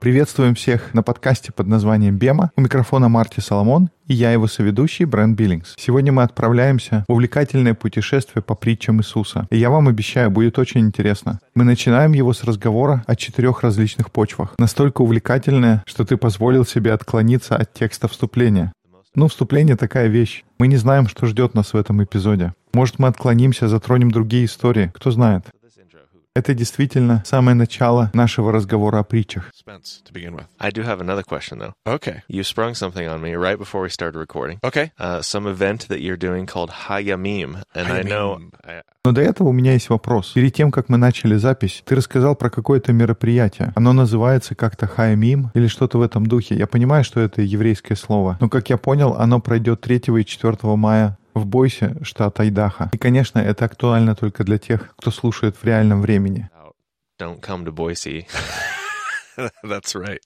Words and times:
Приветствуем 0.00 0.54
всех 0.54 0.94
на 0.94 1.02
подкасте 1.02 1.52
под 1.52 1.68
названием 1.68 2.18
«Бема». 2.18 2.50
У 2.56 2.60
микрофона 2.60 3.08
Марти 3.08 3.40
Соломон 3.40 3.90
и 4.12 4.14
я 4.14 4.32
его 4.32 4.46
соведущий 4.46 5.06
Брент 5.06 5.38
Биллингс. 5.38 5.74
Сегодня 5.78 6.12
мы 6.12 6.22
отправляемся 6.22 7.04
в 7.08 7.12
увлекательное 7.12 7.74
путешествие 7.74 8.42
по 8.42 8.54
притчам 8.54 9.00
Иисуса. 9.00 9.46
И 9.50 9.56
я 9.56 9.70
вам 9.70 9.88
обещаю, 9.88 10.30
будет 10.30 10.58
очень 10.58 10.82
интересно. 10.82 11.40
Мы 11.54 11.64
начинаем 11.64 12.12
его 12.12 12.32
с 12.32 12.44
разговора 12.44 13.04
о 13.06 13.16
четырех 13.16 13.62
различных 13.62 14.10
почвах. 14.10 14.54
Настолько 14.58 15.02
увлекательное, 15.02 15.82
что 15.86 16.04
ты 16.04 16.16
позволил 16.16 16.66
себе 16.66 16.92
отклониться 16.92 17.56
от 17.56 17.72
текста 17.72 18.06
вступления. 18.08 18.72
Ну, 19.14 19.28
вступление 19.28 19.76
такая 19.76 20.08
вещь. 20.08 20.44
Мы 20.58 20.66
не 20.66 20.76
знаем, 20.76 21.06
что 21.06 21.26
ждет 21.26 21.54
нас 21.54 21.72
в 21.72 21.76
этом 21.76 22.02
эпизоде. 22.02 22.54
Может, 22.72 22.98
мы 22.98 23.08
отклонимся, 23.08 23.68
затронем 23.68 24.10
другие 24.10 24.46
истории. 24.46 24.90
Кто 24.94 25.10
знает. 25.10 25.46
Это 26.34 26.54
действительно 26.54 27.22
самое 27.26 27.54
начало 27.54 28.10
нашего 28.14 28.52
разговора 28.52 29.00
о 29.00 29.02
притчах. 29.02 29.50
Spence 29.52 30.00
to 30.06 30.14
begin 30.14 30.34
with. 30.34 30.46
I 30.58 30.70
do 30.70 30.82
have 30.82 30.98
another 31.00 31.22
question 31.22 31.58
though. 31.58 31.74
Okay. 31.86 32.22
You 32.26 32.42
sprung 32.42 32.74
something 32.74 33.06
on 33.06 33.20
me 33.20 33.34
right 33.34 33.58
before 33.58 33.82
we 33.82 33.90
started 33.90 34.18
recording. 34.18 34.58
Okay. 34.64 34.92
Uh, 34.98 35.20
some 35.20 35.46
event 35.46 35.88
that 35.88 36.00
you're 36.00 36.16
doing 36.16 36.46
called 36.46 36.70
Hayamim, 36.88 37.62
and 37.74 37.88
I 37.88 38.02
know 38.02 38.38
Hayamim. 38.38 38.50
I, 38.64 38.82
Но 39.04 39.12
до 39.12 39.20
этого 39.20 39.48
у 39.48 39.52
меня 39.52 39.74
есть 39.74 39.90
вопрос. 39.90 40.32
Перед 40.32 40.54
тем, 40.54 40.70
как 40.70 40.88
мы 40.88 40.96
начали 40.96 41.36
запись, 41.36 41.82
ты 41.84 41.96
рассказал 41.96 42.34
про 42.34 42.48
какое-то 42.48 42.94
мероприятие. 42.94 43.72
Оно 43.74 43.92
называется 43.92 44.54
как-то 44.54 44.86
Хаямим 44.86 45.50
или 45.52 45.66
что-то 45.66 45.98
в 45.98 46.02
этом 46.02 46.24
духе. 46.24 46.54
Я 46.54 46.66
понимаю, 46.66 47.04
что 47.04 47.20
это 47.20 47.42
еврейское 47.42 47.96
слово. 47.96 48.38
Но, 48.40 48.48
как 48.48 48.70
я 48.70 48.78
понял, 48.78 49.16
оно 49.18 49.38
пройдет 49.38 49.82
3 49.82 49.96
и 49.96 50.24
4 50.24 50.56
мая 50.76 51.18
в 51.34 51.46
Бойсе, 51.46 51.96
штат 52.02 52.40
Айдаха. 52.40 52.90
И, 52.92 52.98
конечно, 52.98 53.38
это 53.38 53.64
актуально 53.64 54.14
только 54.14 54.44
для 54.44 54.58
тех, 54.58 54.94
кто 54.96 55.10
слушает 55.10 55.56
в 55.56 55.64
реальном 55.64 56.00
времени. 56.02 56.48
don't 57.22 57.40
come 57.40 57.64
to 57.64 57.72
Boise. 57.72 58.26
That's 59.62 59.94
right. 59.94 60.20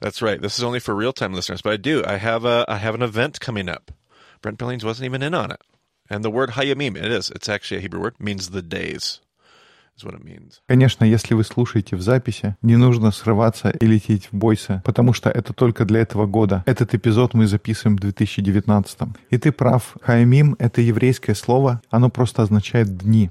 That's 0.00 0.22
right. 0.22 0.40
This 0.40 0.58
is 0.58 0.64
only 0.64 0.80
for 0.80 0.94
real 0.94 1.12
time 1.12 1.34
listeners, 1.34 1.62
but 1.62 1.72
I 1.74 1.76
do. 1.76 2.02
I 2.06 2.16
have 2.16 2.44
a 2.44 2.64
I 2.68 2.78
have 2.78 2.94
an 2.94 3.02
event 3.02 3.38
coming 3.38 3.68
up. 3.68 3.92
Brent 4.40 4.58
Billings 4.58 4.84
wasn't 4.84 5.06
even 5.06 5.22
in 5.22 5.34
on 5.34 5.50
it. 5.50 5.60
And 6.08 6.24
the 6.24 6.30
word 6.30 6.50
Hayamim, 6.50 6.96
it 6.96 7.10
is. 7.12 7.30
It's 7.30 7.48
actually 7.48 7.78
a 7.78 7.80
Hebrew 7.80 8.00
word, 8.00 8.14
means 8.18 8.50
the 8.50 8.62
days. 8.62 9.02
Is 9.02 9.20
what 9.20 9.20
it 9.20 9.20
means. 9.20 9.20
Конечно, 10.66 11.04
если 11.04 11.34
вы 11.34 11.42
слушаете 11.42 11.96
в 11.96 12.02
записи, 12.02 12.56
не 12.60 12.76
нужно 12.76 13.10
срываться 13.10 13.70
и 13.70 13.86
лететь 13.86 14.28
в 14.30 14.36
Бойсе, 14.36 14.82
потому 14.84 15.12
что 15.12 15.30
это 15.30 15.52
только 15.52 15.84
для 15.84 16.00
этого 16.00 16.26
года. 16.26 16.62
Этот 16.66 16.94
эпизод 16.94 17.34
мы 17.34 17.46
записываем 17.46 17.96
в 17.96 18.00
2019. 18.00 18.98
И 19.30 19.38
ты 19.38 19.52
прав. 19.52 19.96
Хаямим— 20.02 20.56
это 20.58 20.80
еврейское 20.82 21.34
слово, 21.34 21.80
оно 21.90 22.10
просто 22.10 22.42
означает 22.42 22.96
«дни». 22.96 23.30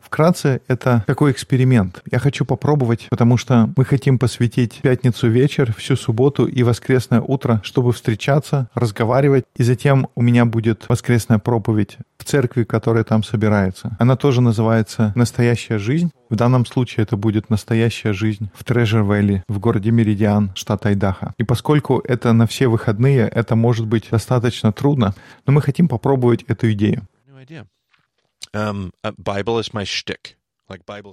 Вкратце, 0.00 0.60
это 0.68 1.04
такой 1.06 1.32
эксперимент. 1.32 2.02
Я 2.10 2.18
хочу 2.18 2.44
попробовать, 2.44 3.06
потому 3.10 3.36
что 3.36 3.70
мы 3.76 3.84
хотим 3.84 4.18
посвятить 4.18 4.80
пятницу 4.82 5.28
вечер, 5.28 5.74
всю 5.76 5.96
субботу 5.96 6.46
и 6.46 6.62
воскресное 6.62 7.20
утро, 7.20 7.60
чтобы 7.64 7.92
встречаться, 7.92 8.68
разговаривать, 8.74 9.44
и 9.56 9.62
затем 9.62 10.08
у 10.14 10.22
меня 10.22 10.44
будет 10.44 10.84
воскресная 10.88 11.38
проповедь 11.38 11.98
в 12.18 12.24
церкви, 12.24 12.64
которая 12.64 13.04
там 13.04 13.22
собирается. 13.22 13.96
Она 13.98 14.16
тоже 14.16 14.40
называется 14.40 15.12
«Настоящая 15.14 15.78
жизнь». 15.78 16.10
В 16.30 16.36
данном 16.36 16.64
случае 16.64 17.04
это 17.04 17.16
будет 17.16 17.50
«Настоящая 17.50 18.12
жизнь» 18.12 18.50
в 18.54 18.64
Трежер-Вэлли, 18.64 19.42
в 19.48 19.58
городе 19.58 19.90
Меридиан, 19.90 20.52
штат 20.54 20.86
Айдаха. 20.86 21.34
И 21.38 21.44
поскольку 21.44 21.98
это 21.98 22.32
на 22.32 22.46
все 22.46 22.68
выходные, 22.68 23.28
это 23.28 23.56
может 23.56 23.86
быть 23.86 24.08
достаточно 24.10 24.72
трудно, 24.72 25.14
но 25.46 25.52
мы 25.52 25.60
хотим 25.60 25.88
попробовать 25.88 26.44
эту 26.44 26.72
идею. 26.72 27.02
Um, 28.54 28.92
uh, 29.02 29.12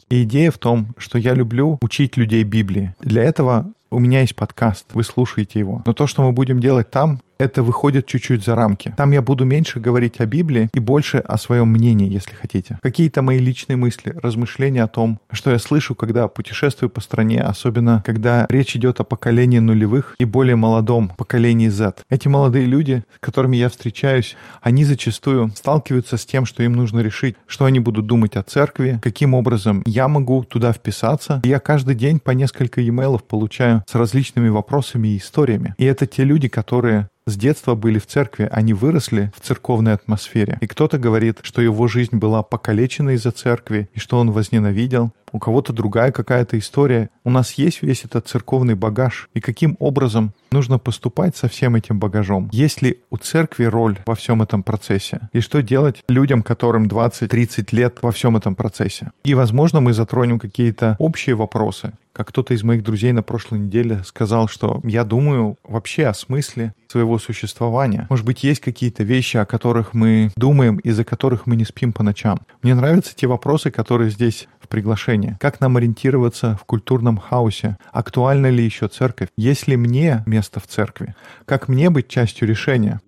идея 0.10 0.52
в 0.52 0.58
том, 0.60 0.94
что 0.98 1.18
я 1.18 1.34
люблю 1.34 1.80
учить 1.82 2.16
людей 2.16 2.44
Библии. 2.44 2.96
Для 3.00 3.24
этого 3.24 3.74
у 3.92 4.00
меня 4.00 4.22
есть 4.22 4.36
подкаст, 4.36 4.86
вы 4.94 5.04
слушаете 5.04 5.60
его. 5.60 5.84
Но 5.86 5.94
то, 5.94 6.08
что 6.08 6.24
мы 6.24 6.32
будем 6.32 6.60
делать 6.60 6.90
там, 6.90 7.20
это 7.42 7.64
выходит 7.64 8.06
чуть-чуть 8.06 8.46
за 8.46 8.56
рамки. 8.56 8.94
Там 8.96 9.12
я 9.12 9.22
буду 9.22 9.46
меньше 9.46 9.80
говорить 9.80 10.20
о 10.20 10.26
Библии 10.28 10.70
и 10.76 10.80
больше 10.80 11.18
о 11.18 11.38
своем 11.38 11.70
мнении, 11.70 12.08
если 12.08 12.36
хотите. 12.36 12.78
Какие-то 12.84 13.24
мои 13.24 13.40
личные 13.40 13.78
мысли, 13.78 14.16
размышления 14.22 14.84
о 14.84 14.88
том, 14.88 15.20
что 15.32 15.50
я 15.50 15.58
слышу, 15.58 15.96
когда 15.96 16.28
путешествую 16.28 16.92
по 16.92 17.02
стране, 17.02 17.42
особенно 17.42 18.04
когда 18.06 18.46
речь 18.48 18.76
идет 18.76 19.00
о 19.00 19.06
поколении 19.06 19.58
нулевых 19.58 20.16
и 20.20 20.26
более 20.26 20.56
молодом 20.56 21.10
поколении 21.18 21.68
Z. 21.68 21.96
Эти 22.10 22.28
молодые 22.28 22.68
люди, 22.68 23.04
с 23.16 23.20
которыми 23.20 23.58
я 23.58 23.70
встречаюсь, 23.70 24.38
они 24.62 24.86
зачастую 24.86 25.52
сталкиваются 25.56 26.18
с 26.18 26.26
тем, 26.26 26.46
что 26.46 26.62
им 26.62 26.74
нужно 26.74 27.00
решить, 27.00 27.36
что 27.48 27.66
они 27.66 27.80
будут 27.80 28.06
думать 28.06 28.36
о 28.36 28.44
церкви, 28.44 29.00
каким 29.02 29.34
образом 29.34 29.82
я 29.88 30.08
могу 30.08 30.44
туда 30.44 30.74
вписаться. 30.74 31.42
Я 31.44 31.60
каждый 31.60 31.96
день 31.96 32.20
по 32.20 32.32
несколько 32.32 32.82
e 32.82 32.92
получаю 33.28 33.81
с 33.88 33.96
различными 33.96 34.50
вопросами 34.50 35.10
и 35.10 35.18
историями. 35.18 35.76
И 35.78 35.86
это 35.86 36.06
те 36.08 36.24
люди, 36.24 36.48
которые 36.48 37.10
с 37.26 37.38
детства 37.38 37.76
были 37.76 38.00
в 38.00 38.08
церкви, 38.08 38.50
они 38.52 38.74
выросли 38.74 39.32
в 39.36 39.42
церковной 39.42 39.94
атмосфере. 39.94 40.58
И 40.62 40.68
кто-то 40.68 40.98
говорит, 40.98 41.40
что 41.44 41.62
его 41.62 41.88
жизнь 41.88 42.18
была 42.18 42.44
покалечена 42.44 43.12
из-за 43.12 43.32
церкви, 43.32 43.90
и 43.94 44.00
что 44.00 44.20
он 44.20 44.32
возненавидел. 44.32 45.12
У 45.32 45.40
кого-то 45.40 45.74
другая 45.74 46.12
какая-то 46.12 46.58
история. 46.60 47.10
У 47.24 47.30
нас 47.30 47.54
есть 47.54 47.82
весь 47.82 48.06
этот 48.06 48.28
церковный 48.28 48.76
багаж. 48.76 49.30
И 49.34 49.40
каким 49.40 49.78
образом 49.80 50.34
нужно 50.52 50.78
поступать 50.78 51.36
со 51.36 51.48
всем 51.48 51.76
этим 51.76 52.00
багажом? 52.00 52.50
Есть 52.52 52.82
ли 52.82 53.00
у 53.10 53.18
церкви 53.18 53.66
роль 53.66 54.00
во 54.06 54.16
всем 54.16 54.42
этом 54.42 54.64
процессе? 54.64 55.30
И 55.34 55.40
что 55.40 55.62
делать 55.62 56.04
людям, 56.10 56.44
которым 56.44 56.88
20-30 56.88 57.68
лет 57.72 57.98
во 58.02 58.12
всем 58.12 58.36
этом 58.36 58.56
процессе? 58.56 59.12
И, 59.24 59.34
возможно, 59.34 59.80
мы 59.80 59.94
затронем 59.94 60.40
какие-то 60.40 60.96
общие 61.00 61.36
вопросы, 61.36 61.94
как 62.14 62.28
кто-то 62.28 62.54
из 62.54 62.64
моих 62.64 62.84
друзей 62.84 63.14
на 63.14 63.24
прошлой 63.24 63.60
неделе 63.60 64.04
сказал, 64.06 64.48
что 64.48 64.82
я 64.84 65.04
думаю 65.04 65.58
вообще 65.64 66.08
о 66.08 66.14
смысле 66.14 66.74
своего 66.88 67.18
существования. 67.20 68.08
Может 68.10 68.26
быть, 68.26 68.44
есть 68.44 68.60
какие-то 68.60 69.04
вещи, 69.04 69.38
о 69.38 69.46
которых 69.46 69.94
мы 69.94 70.32
думаем, 70.36 70.78
из-за 70.78 71.06
которых 71.06 71.48
мы 71.48 71.56
не 71.56 71.64
спим 71.64 71.94
по 71.94 72.04
ночам. 72.04 72.40
Мне 72.62 72.76
нравятся 72.76 73.16
те 73.16 73.28
вопросы, 73.28 73.72
которые 73.72 74.12
здесь 74.12 74.48
в 74.72 74.74
приглашении. 74.74 75.36
Как 75.42 75.60
нам 75.60 75.76
ориентироваться 75.76 76.56
в 76.56 76.64
культурном 76.64 77.18
хаосе? 77.18 77.78
Актуальна 77.92 78.50
ли 78.50 78.64
еще 78.64 78.88
церковь? 78.88 79.28
Есть 79.36 79.68
ли 79.68 79.76
мне 79.76 80.24
место 80.26 80.62
в 80.62 80.68
церкви? 80.68 81.14
Как 81.44 81.68
мне 81.68 81.90
быть 81.90 82.08
частью 82.08 82.48
решения? 82.48 83.02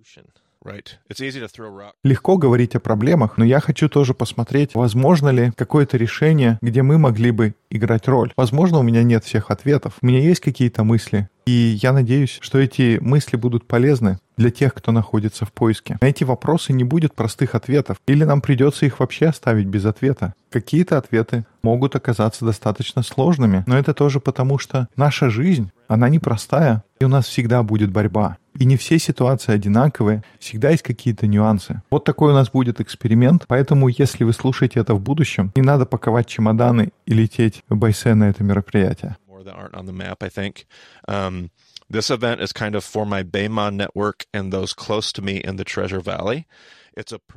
Легко 2.03 2.37
говорить 2.37 2.75
о 2.75 2.79
проблемах, 2.79 3.37
но 3.37 3.45
я 3.45 3.59
хочу 3.59 3.89
тоже 3.89 4.13
посмотреть, 4.13 4.75
возможно 4.75 5.29
ли 5.29 5.51
какое-то 5.55 5.97
решение, 5.97 6.57
где 6.61 6.81
мы 6.81 6.97
могли 6.97 7.31
бы 7.31 7.53
играть 7.69 8.07
роль. 8.07 8.31
Возможно, 8.37 8.79
у 8.79 8.83
меня 8.83 9.03
нет 9.03 9.23
всех 9.25 9.51
ответов. 9.51 9.95
У 10.01 10.05
меня 10.05 10.19
есть 10.19 10.41
какие-то 10.41 10.83
мысли, 10.83 11.29
и 11.45 11.77
я 11.81 11.93
надеюсь, 11.93 12.37
что 12.41 12.59
эти 12.59 12.99
мысли 13.01 13.35
будут 13.35 13.65
полезны 13.65 14.17
для 14.37 14.49
тех, 14.49 14.73
кто 14.73 14.91
находится 14.91 15.45
в 15.45 15.51
поиске. 15.51 15.97
На 16.01 16.07
эти 16.07 16.23
вопросы 16.23 16.73
не 16.73 16.83
будет 16.83 17.13
простых 17.13 17.55
ответов, 17.55 17.97
или 18.07 18.23
нам 18.23 18.41
придется 18.41 18.85
их 18.85 18.99
вообще 18.99 19.27
оставить 19.27 19.67
без 19.67 19.85
ответа. 19.85 20.33
Какие-то 20.49 20.97
ответы 20.97 21.45
могут 21.61 21.95
оказаться 21.95 22.45
достаточно 22.45 23.03
сложными, 23.03 23.63
но 23.67 23.77
это 23.77 23.93
тоже 23.93 24.19
потому, 24.19 24.57
что 24.57 24.87
наша 24.95 25.29
жизнь, 25.29 25.71
она 25.87 26.09
непростая, 26.09 26.83
и 26.99 27.05
у 27.05 27.07
нас 27.07 27.25
всегда 27.25 27.63
будет 27.63 27.91
борьба. 27.91 28.37
И 28.57 28.65
не 28.65 28.77
все 28.77 28.99
ситуации 28.99 29.51
одинаковые, 29.51 30.23
всегда 30.39 30.69
есть 30.69 30.83
какие-то 30.83 31.25
нюансы. 31.25 31.81
Вот 31.89 32.03
такой 32.03 32.31
у 32.31 32.35
нас 32.35 32.51
будет 32.51 32.79
эксперимент, 32.79 33.45
поэтому 33.47 33.87
если 33.87 34.23
вы 34.23 34.33
слушаете 34.33 34.79
это 34.79 34.93
в 34.93 35.01
будущем, 35.01 35.51
не 35.55 35.63
надо 35.63 35.85
паковать 35.85 36.27
чемоданы 36.27 36.91
и 37.05 37.13
лететь 37.13 37.63
в 37.67 37.75
Байсе 37.75 38.13
на 38.13 38.29
это 38.29 38.43
мероприятие. 38.43 39.17
More 39.43 39.51
that 39.51 39.59
aren't 39.59 39.75
on 39.75 39.85
the 39.85 39.93
map, 39.93 40.23
I 40.23 40.29
think. 40.29 40.65
Um, 41.07 41.49
this 41.89 42.09
event 42.09 42.41
is 42.41 42.53
kind 42.53 42.75
of 42.75 42.83
for 42.83 43.05
my 43.05 43.23
Bayma 43.23 43.73
network 43.73 44.25
and 44.33 44.51
those 44.51 44.73
close 44.73 45.11
to 45.13 45.21
me 45.21 45.37
in 45.37 45.57
the 45.57 45.63
Treasure 45.63 46.01
Valley. 46.01 46.45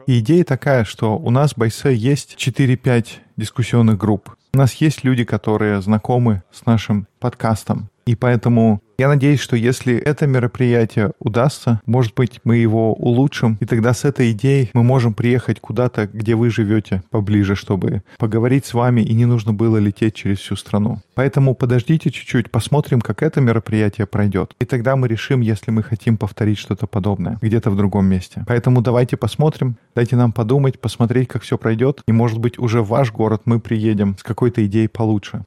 И 0.06 0.18
идея 0.18 0.44
такая, 0.44 0.84
что 0.84 1.16
у 1.16 1.30
нас 1.30 1.52
в 1.52 1.56
Байсе 1.56 1.94
есть 1.94 2.36
4-5 2.36 3.06
дискуссионных 3.38 3.96
групп. 3.96 4.36
У 4.52 4.58
нас 4.58 4.74
есть 4.74 5.02
люди, 5.02 5.24
которые 5.24 5.80
знакомы 5.80 6.42
с 6.52 6.66
нашим 6.66 7.08
подкастом. 7.20 7.88
И 8.06 8.14
поэтому 8.14 8.80
я 8.98 9.08
надеюсь, 9.08 9.40
что 9.40 9.56
если 9.56 9.94
это 9.94 10.26
мероприятие 10.26 11.12
удастся, 11.18 11.80
может 11.84 12.14
быть, 12.14 12.40
мы 12.44 12.56
его 12.56 12.94
улучшим, 12.94 13.58
и 13.60 13.66
тогда 13.66 13.92
с 13.92 14.04
этой 14.04 14.30
идеей 14.30 14.70
мы 14.72 14.82
можем 14.82 15.12
приехать 15.12 15.60
куда-то, 15.60 16.08
где 16.10 16.34
вы 16.34 16.48
живете, 16.48 17.02
поближе, 17.10 17.56
чтобы 17.56 18.02
поговорить 18.18 18.64
с 18.64 18.72
вами, 18.72 19.02
и 19.02 19.12
не 19.12 19.26
нужно 19.26 19.52
было 19.52 19.76
лететь 19.76 20.14
через 20.14 20.38
всю 20.38 20.56
страну. 20.56 21.02
Поэтому 21.14 21.54
подождите 21.54 22.10
чуть-чуть, 22.10 22.50
посмотрим, 22.50 23.00
как 23.00 23.22
это 23.22 23.40
мероприятие 23.40 24.06
пройдет. 24.06 24.54
И 24.60 24.64
тогда 24.64 24.96
мы 24.96 25.08
решим, 25.08 25.40
если 25.40 25.70
мы 25.70 25.82
хотим 25.82 26.16
повторить 26.16 26.58
что-то 26.58 26.86
подобное 26.86 27.38
где-то 27.42 27.70
в 27.70 27.76
другом 27.76 28.06
месте. 28.06 28.44
Поэтому 28.46 28.80
давайте 28.80 29.16
посмотрим, 29.16 29.76
дайте 29.94 30.16
нам 30.16 30.32
подумать, 30.32 30.80
посмотреть, 30.80 31.28
как 31.28 31.42
все 31.42 31.58
пройдет, 31.58 32.02
и, 32.06 32.12
может 32.12 32.38
быть, 32.38 32.58
уже 32.58 32.82
в 32.82 32.88
ваш 32.88 33.12
город 33.12 33.42
мы 33.44 33.60
приедем 33.60 34.16
с 34.18 34.22
какой-то 34.22 34.64
идеей 34.64 34.88
получше. 34.88 35.44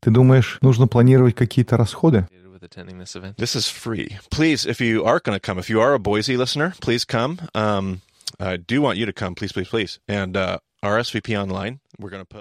Ты 0.00 0.10
думаешь, 0.10 0.58
нужно 0.62 0.86
планировать 0.86 1.34
какие-то 1.34 1.76
расходы? 1.76 2.26
Um, 7.54 9.34
please, 9.34 9.52
please, 9.52 9.68
please. 9.68 9.98
And 10.08 10.36
uh, 10.36 10.58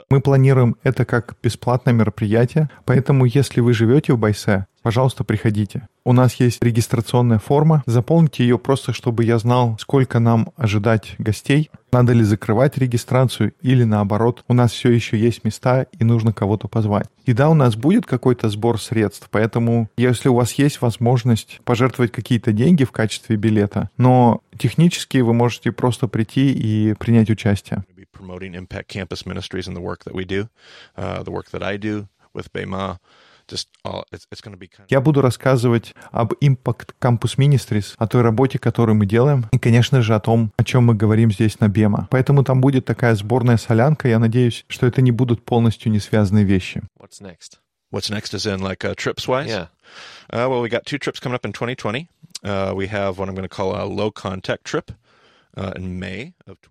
Мы 0.09 0.21
планируем 0.21 0.77
это 0.83 1.03
как 1.03 1.35
бесплатное 1.43 1.93
мероприятие, 1.93 2.69
поэтому 2.85 3.25
если 3.25 3.59
вы 3.59 3.73
живете 3.73 4.13
в 4.13 4.17
Байсе, 4.17 4.65
пожалуйста, 4.81 5.25
приходите. 5.25 5.89
У 6.05 6.13
нас 6.13 6.35
есть 6.35 6.63
регистрационная 6.63 7.39
форма, 7.39 7.83
заполните 7.85 8.43
ее 8.43 8.57
просто, 8.57 8.93
чтобы 8.93 9.25
я 9.25 9.37
знал, 9.39 9.77
сколько 9.77 10.19
нам 10.19 10.51
ожидать 10.55 11.15
гостей, 11.17 11.69
надо 11.91 12.13
ли 12.13 12.23
закрывать 12.23 12.77
регистрацию 12.77 13.51
или 13.61 13.83
наоборот, 13.83 14.45
у 14.47 14.53
нас 14.53 14.71
все 14.71 14.89
еще 14.89 15.17
есть 15.17 15.43
места 15.43 15.87
и 15.99 16.05
нужно 16.05 16.31
кого-то 16.31 16.69
позвать. 16.69 17.07
И 17.25 17.33
да, 17.33 17.49
у 17.49 17.53
нас 17.53 17.75
будет 17.75 18.05
какой-то 18.05 18.47
сбор 18.47 18.79
средств, 18.79 19.27
поэтому 19.29 19.89
если 19.97 20.29
у 20.29 20.35
вас 20.35 20.53
есть 20.53 20.81
возможность 20.81 21.59
пожертвовать 21.65 22.13
какие-то 22.13 22.53
деньги 22.53 22.85
в 22.85 22.91
качестве 22.91 23.35
билета, 23.35 23.89
но 23.97 24.41
технически 24.57 25.17
вы 25.17 25.33
можете 25.33 25.73
просто 25.73 26.07
прийти 26.07 26.51
и 26.51 26.93
принять 26.93 27.29
участие. 27.29 27.83
Promoting 28.19 28.53
Impact 28.53 28.87
Campus 28.89 29.25
Ministries 29.25 29.67
and 29.67 29.75
the 29.75 29.81
work 29.81 30.03
that 30.03 30.13
we 30.13 30.25
do, 30.25 30.49
uh, 30.97 31.23
the 31.23 31.31
work 31.31 31.49
that 31.51 31.63
I 31.63 31.77
do 31.77 32.07
with 32.33 32.51
Bema. 32.51 32.99
Just 33.47 33.67
all 33.83 34.05
it's, 34.11 34.27
it's 34.31 34.41
going 34.41 34.53
to 34.53 34.59
be 34.59 34.67
kind 34.67 34.85
of 34.85 34.91
Я 34.91 35.01
буду 35.01 35.21
рассказывать 35.21 35.95
об 36.11 36.33
Impact 36.41 36.93
Campus 37.01 37.37
Ministries, 37.37 37.95
о 37.97 38.05
той 38.05 38.21
работе, 38.21 38.59
которую 38.59 38.95
мы 38.95 39.07
делаем, 39.07 39.47
и, 39.51 39.57
конечно 39.57 40.03
же, 40.03 40.13
о 40.13 40.19
том, 40.19 40.51
о 40.57 40.63
чем 40.63 40.83
мы 40.83 40.93
говорим 40.93 41.31
здесь 41.31 41.59
на 41.59 41.67
Бема. 41.67 42.07
Поэтому 42.11 42.43
там 42.43 42.61
будет 42.61 42.85
такая 42.85 43.15
сборная 43.15 43.57
солянка. 43.57 44.07
Я 44.07 44.19
надеюсь, 44.19 44.65
что 44.67 44.85
это 44.85 45.01
не 45.01 45.11
будут 45.11 45.43
полностью 45.45 45.91
не 45.91 45.99
связанные 45.99 46.45
вещи. 46.45 46.83
What's 46.99 47.21
next? 47.21 47.57
What's 47.91 48.11
next 48.11 48.35
is 48.35 48.45
in 48.45 48.59
like 48.61 48.85
uh, 48.85 48.93
trips 48.93 49.27
wise. 49.27 49.49
Yeah. 49.49 49.69
Uh, 50.31 50.47
well, 50.47 50.61
we 50.61 50.69
got 50.69 50.85
two 50.85 50.99
trips 50.99 51.19
coming 51.19 51.33
up 51.33 51.43
in 51.43 51.51
2020. 51.53 52.07
Uh, 52.43 52.73
we 52.75 52.85
have 52.85 53.17
what 53.17 53.27
I'm 53.27 53.33
going 53.33 53.49
to 53.49 53.55
call 53.55 53.75
a 53.75 53.85
low 53.85 54.11
contact 54.11 54.63
trip 54.63 54.91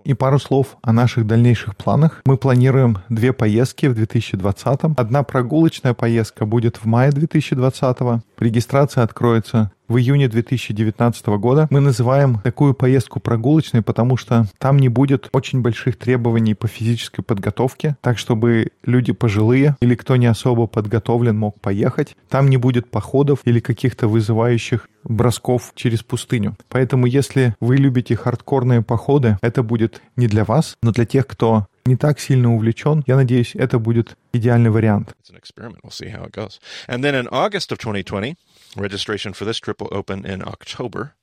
И 0.05 0.15
пару 0.15 0.39
слов 0.39 0.77
о 0.83 0.93
наших 0.93 1.27
дальнейших 1.27 1.77
планах. 1.77 2.23
Мы 2.25 2.37
планируем 2.37 2.99
две 3.09 3.33
поездки 3.33 3.87
в 3.87 3.95
2020. 3.95 4.81
Одна 4.97 5.23
прогулочная 5.23 5.95
поездка 5.95 6.47
будет 6.47 6.77
в 6.77 6.85
мае 6.87 7.13
2020. 7.13 8.23
Регистрация 8.39 9.05
откроется 9.05 9.73
в 9.89 9.97
июне 9.97 10.29
2019 10.29 11.27
года. 11.27 11.67
Мы 11.71 11.81
называем 11.81 12.41
такую 12.41 12.75
поездку 12.75 13.21
прогулочной, 13.21 13.83
потому 13.83 14.17
что 14.17 14.47
там 14.59 14.79
не 14.79 14.89
будет 14.89 15.29
очень 15.33 15.61
больших 15.61 15.97
требований 15.97 16.55
по 16.55 16.69
физической 16.69 17.23
подготовке, 17.23 17.97
так 18.01 18.19
чтобы 18.19 18.69
люди 18.85 19.13
пожилые 19.13 19.77
или 19.81 19.95
кто 19.95 20.17
не 20.17 20.27
особо 20.27 20.67
подготовлен 20.67 21.39
мог 21.39 21.61
поехать. 21.61 22.17
Там 22.29 22.51
не 22.51 22.57
будет 22.57 22.91
походов 22.91 23.41
или 23.45 23.61
каких-то 23.61 24.09
вызывающих 24.09 24.89
бросков 25.05 25.73
через 25.75 26.03
пустыню. 26.03 26.57
Поэтому 26.69 27.07
если 27.07 27.55
вы 27.61 27.77
любите 27.77 28.15
хардкорные 28.15 28.83
походы, 28.83 29.39
это 29.41 29.63
будет 29.63 30.03
не 30.17 30.27
для 30.27 30.45
вас, 30.45 30.77
но 30.83 30.93
для 30.93 31.07
тех, 31.07 31.27
кто 31.27 31.67
не 31.89 31.97
так 31.97 32.21
сильно 32.21 32.55
увлечен, 32.55 33.03
я 33.07 33.17
надеюсь, 33.17 33.55
это 33.55 33.79
будет 33.79 34.17
идеальный 34.33 34.71
вариант. 34.71 35.15
It's 35.23 35.33
an 35.33 35.39
experiment. 35.39 35.79
We'll 35.83 35.91
see 35.91 36.11
how 36.11 36.27
it 36.27 36.33
goes. 36.33 36.61
And 36.87 37.03
then 37.03 37.15
in 37.15 37.27
August 37.29 37.73
of 37.73 37.79
2020, 37.79 38.37
registration 38.77 39.33
for 39.33 39.45
this 39.45 39.59
trip 39.59 39.81
will 39.81 39.93
open 39.93 40.25
in 40.25 40.43
October 40.43 41.15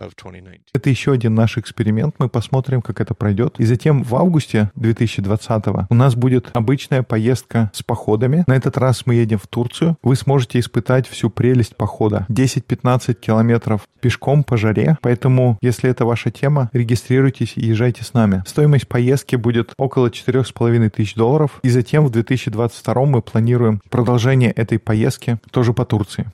of 0.00 0.14
2019. 0.16 0.70
Это 0.72 0.90
еще 0.90 1.12
один 1.12 1.34
наш 1.34 1.58
эксперимент, 1.58 2.14
мы 2.18 2.28
посмотрим, 2.28 2.82
как 2.82 3.00
это 3.00 3.14
пройдет. 3.14 3.56
И 3.58 3.64
затем 3.64 4.02
в 4.02 4.14
августе 4.16 4.70
2020 4.76 5.64
у 5.90 5.94
нас 5.94 6.14
будет 6.14 6.50
обычная 6.54 7.02
поездка 7.02 7.70
с 7.74 7.82
походами. 7.82 8.44
На 8.46 8.54
этот 8.54 8.76
раз 8.78 9.06
мы 9.06 9.14
едем 9.14 9.38
в 9.38 9.46
Турцию. 9.46 9.96
Вы 10.02 10.16
сможете 10.16 10.58
испытать 10.58 11.06
всю 11.06 11.30
прелесть 11.30 11.76
похода. 11.76 12.26
10-15 12.28 13.14
километров 13.14 13.82
пешком 14.00 14.44
по 14.44 14.56
жаре. 14.56 14.96
Поэтому, 15.02 15.58
если 15.60 15.90
это 15.90 16.04
ваша 16.04 16.30
тема, 16.30 16.70
регистрируйтесь 16.72 17.52
и 17.56 17.66
езжайте 17.66 18.04
с 18.04 18.14
нами. 18.14 18.42
Стоимость 18.46 18.88
поездки 18.88 19.36
будет 19.36 19.72
около 19.76 20.08
4,5 20.08 20.90
тысяч 20.90 21.14
долларов. 21.14 21.60
И 21.62 21.68
затем 21.68 22.06
в 22.06 22.10
2022 22.10 23.04
мы 23.04 23.22
планируем 23.22 23.80
продолжение 23.90 24.50
этой 24.50 24.78
поездки 24.78 25.38
тоже 25.50 25.72
по 25.72 25.84
Турции. 25.84 26.32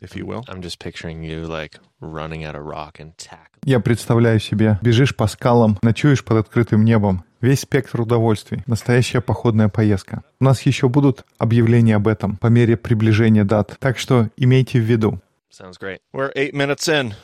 If 0.00 0.16
you 0.16 0.24
will. 0.26 0.42
I'm 0.48 0.62
just 0.62 0.78
picturing 0.78 1.22
you 1.22 1.46
like 1.46 1.78
running 2.00 2.44
at 2.44 2.54
a 2.54 2.60
rock 2.60 2.98
and 3.00 3.12
tackling. 3.16 3.60
Я 3.64 3.80
представляю 3.80 4.40
себе, 4.40 4.78
бежишь 4.82 5.14
по 5.14 5.26
скалам, 5.26 5.78
ночуешь 5.82 6.24
под 6.24 6.38
открытым 6.38 6.84
небом. 6.84 7.24
Весь 7.40 7.60
спектр 7.60 8.00
удовольствий. 8.02 8.62
Настоящая 8.66 9.20
походная 9.20 9.68
поездка. 9.68 10.22
У 10.40 10.44
нас 10.44 10.62
еще 10.62 10.88
будут 10.88 11.24
объявления 11.38 11.96
об 11.96 12.08
этом 12.08 12.36
по 12.36 12.48
мере 12.48 12.76
приближения 12.76 13.44
дат. 13.44 13.76
Так 13.78 13.98
что 13.98 14.28
имейте 14.36 14.78
в 14.78 14.84
виду. 14.84 15.20
Sounds 15.50 15.78
great. 15.78 16.00
We're 16.12 16.32
eight 16.36 16.54
minutes 16.54 16.88
in 16.88 17.14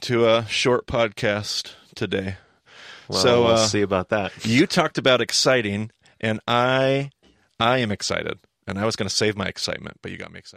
to 0.00 0.26
a 0.26 0.46
short 0.48 0.86
podcast 0.86 1.72
today. 1.94 2.36
Well, 3.08 3.18
So, 3.20 3.42
we'll 3.44 3.52
uh, 3.52 3.66
see 3.66 3.82
about 3.82 4.08
that. 4.08 4.32
You 4.44 4.66
talked 4.66 4.96
about 4.98 5.20
exciting, 5.20 5.90
and 6.20 6.40
I, 6.48 7.10
I 7.60 7.78
am 7.78 7.92
excited. 7.92 8.38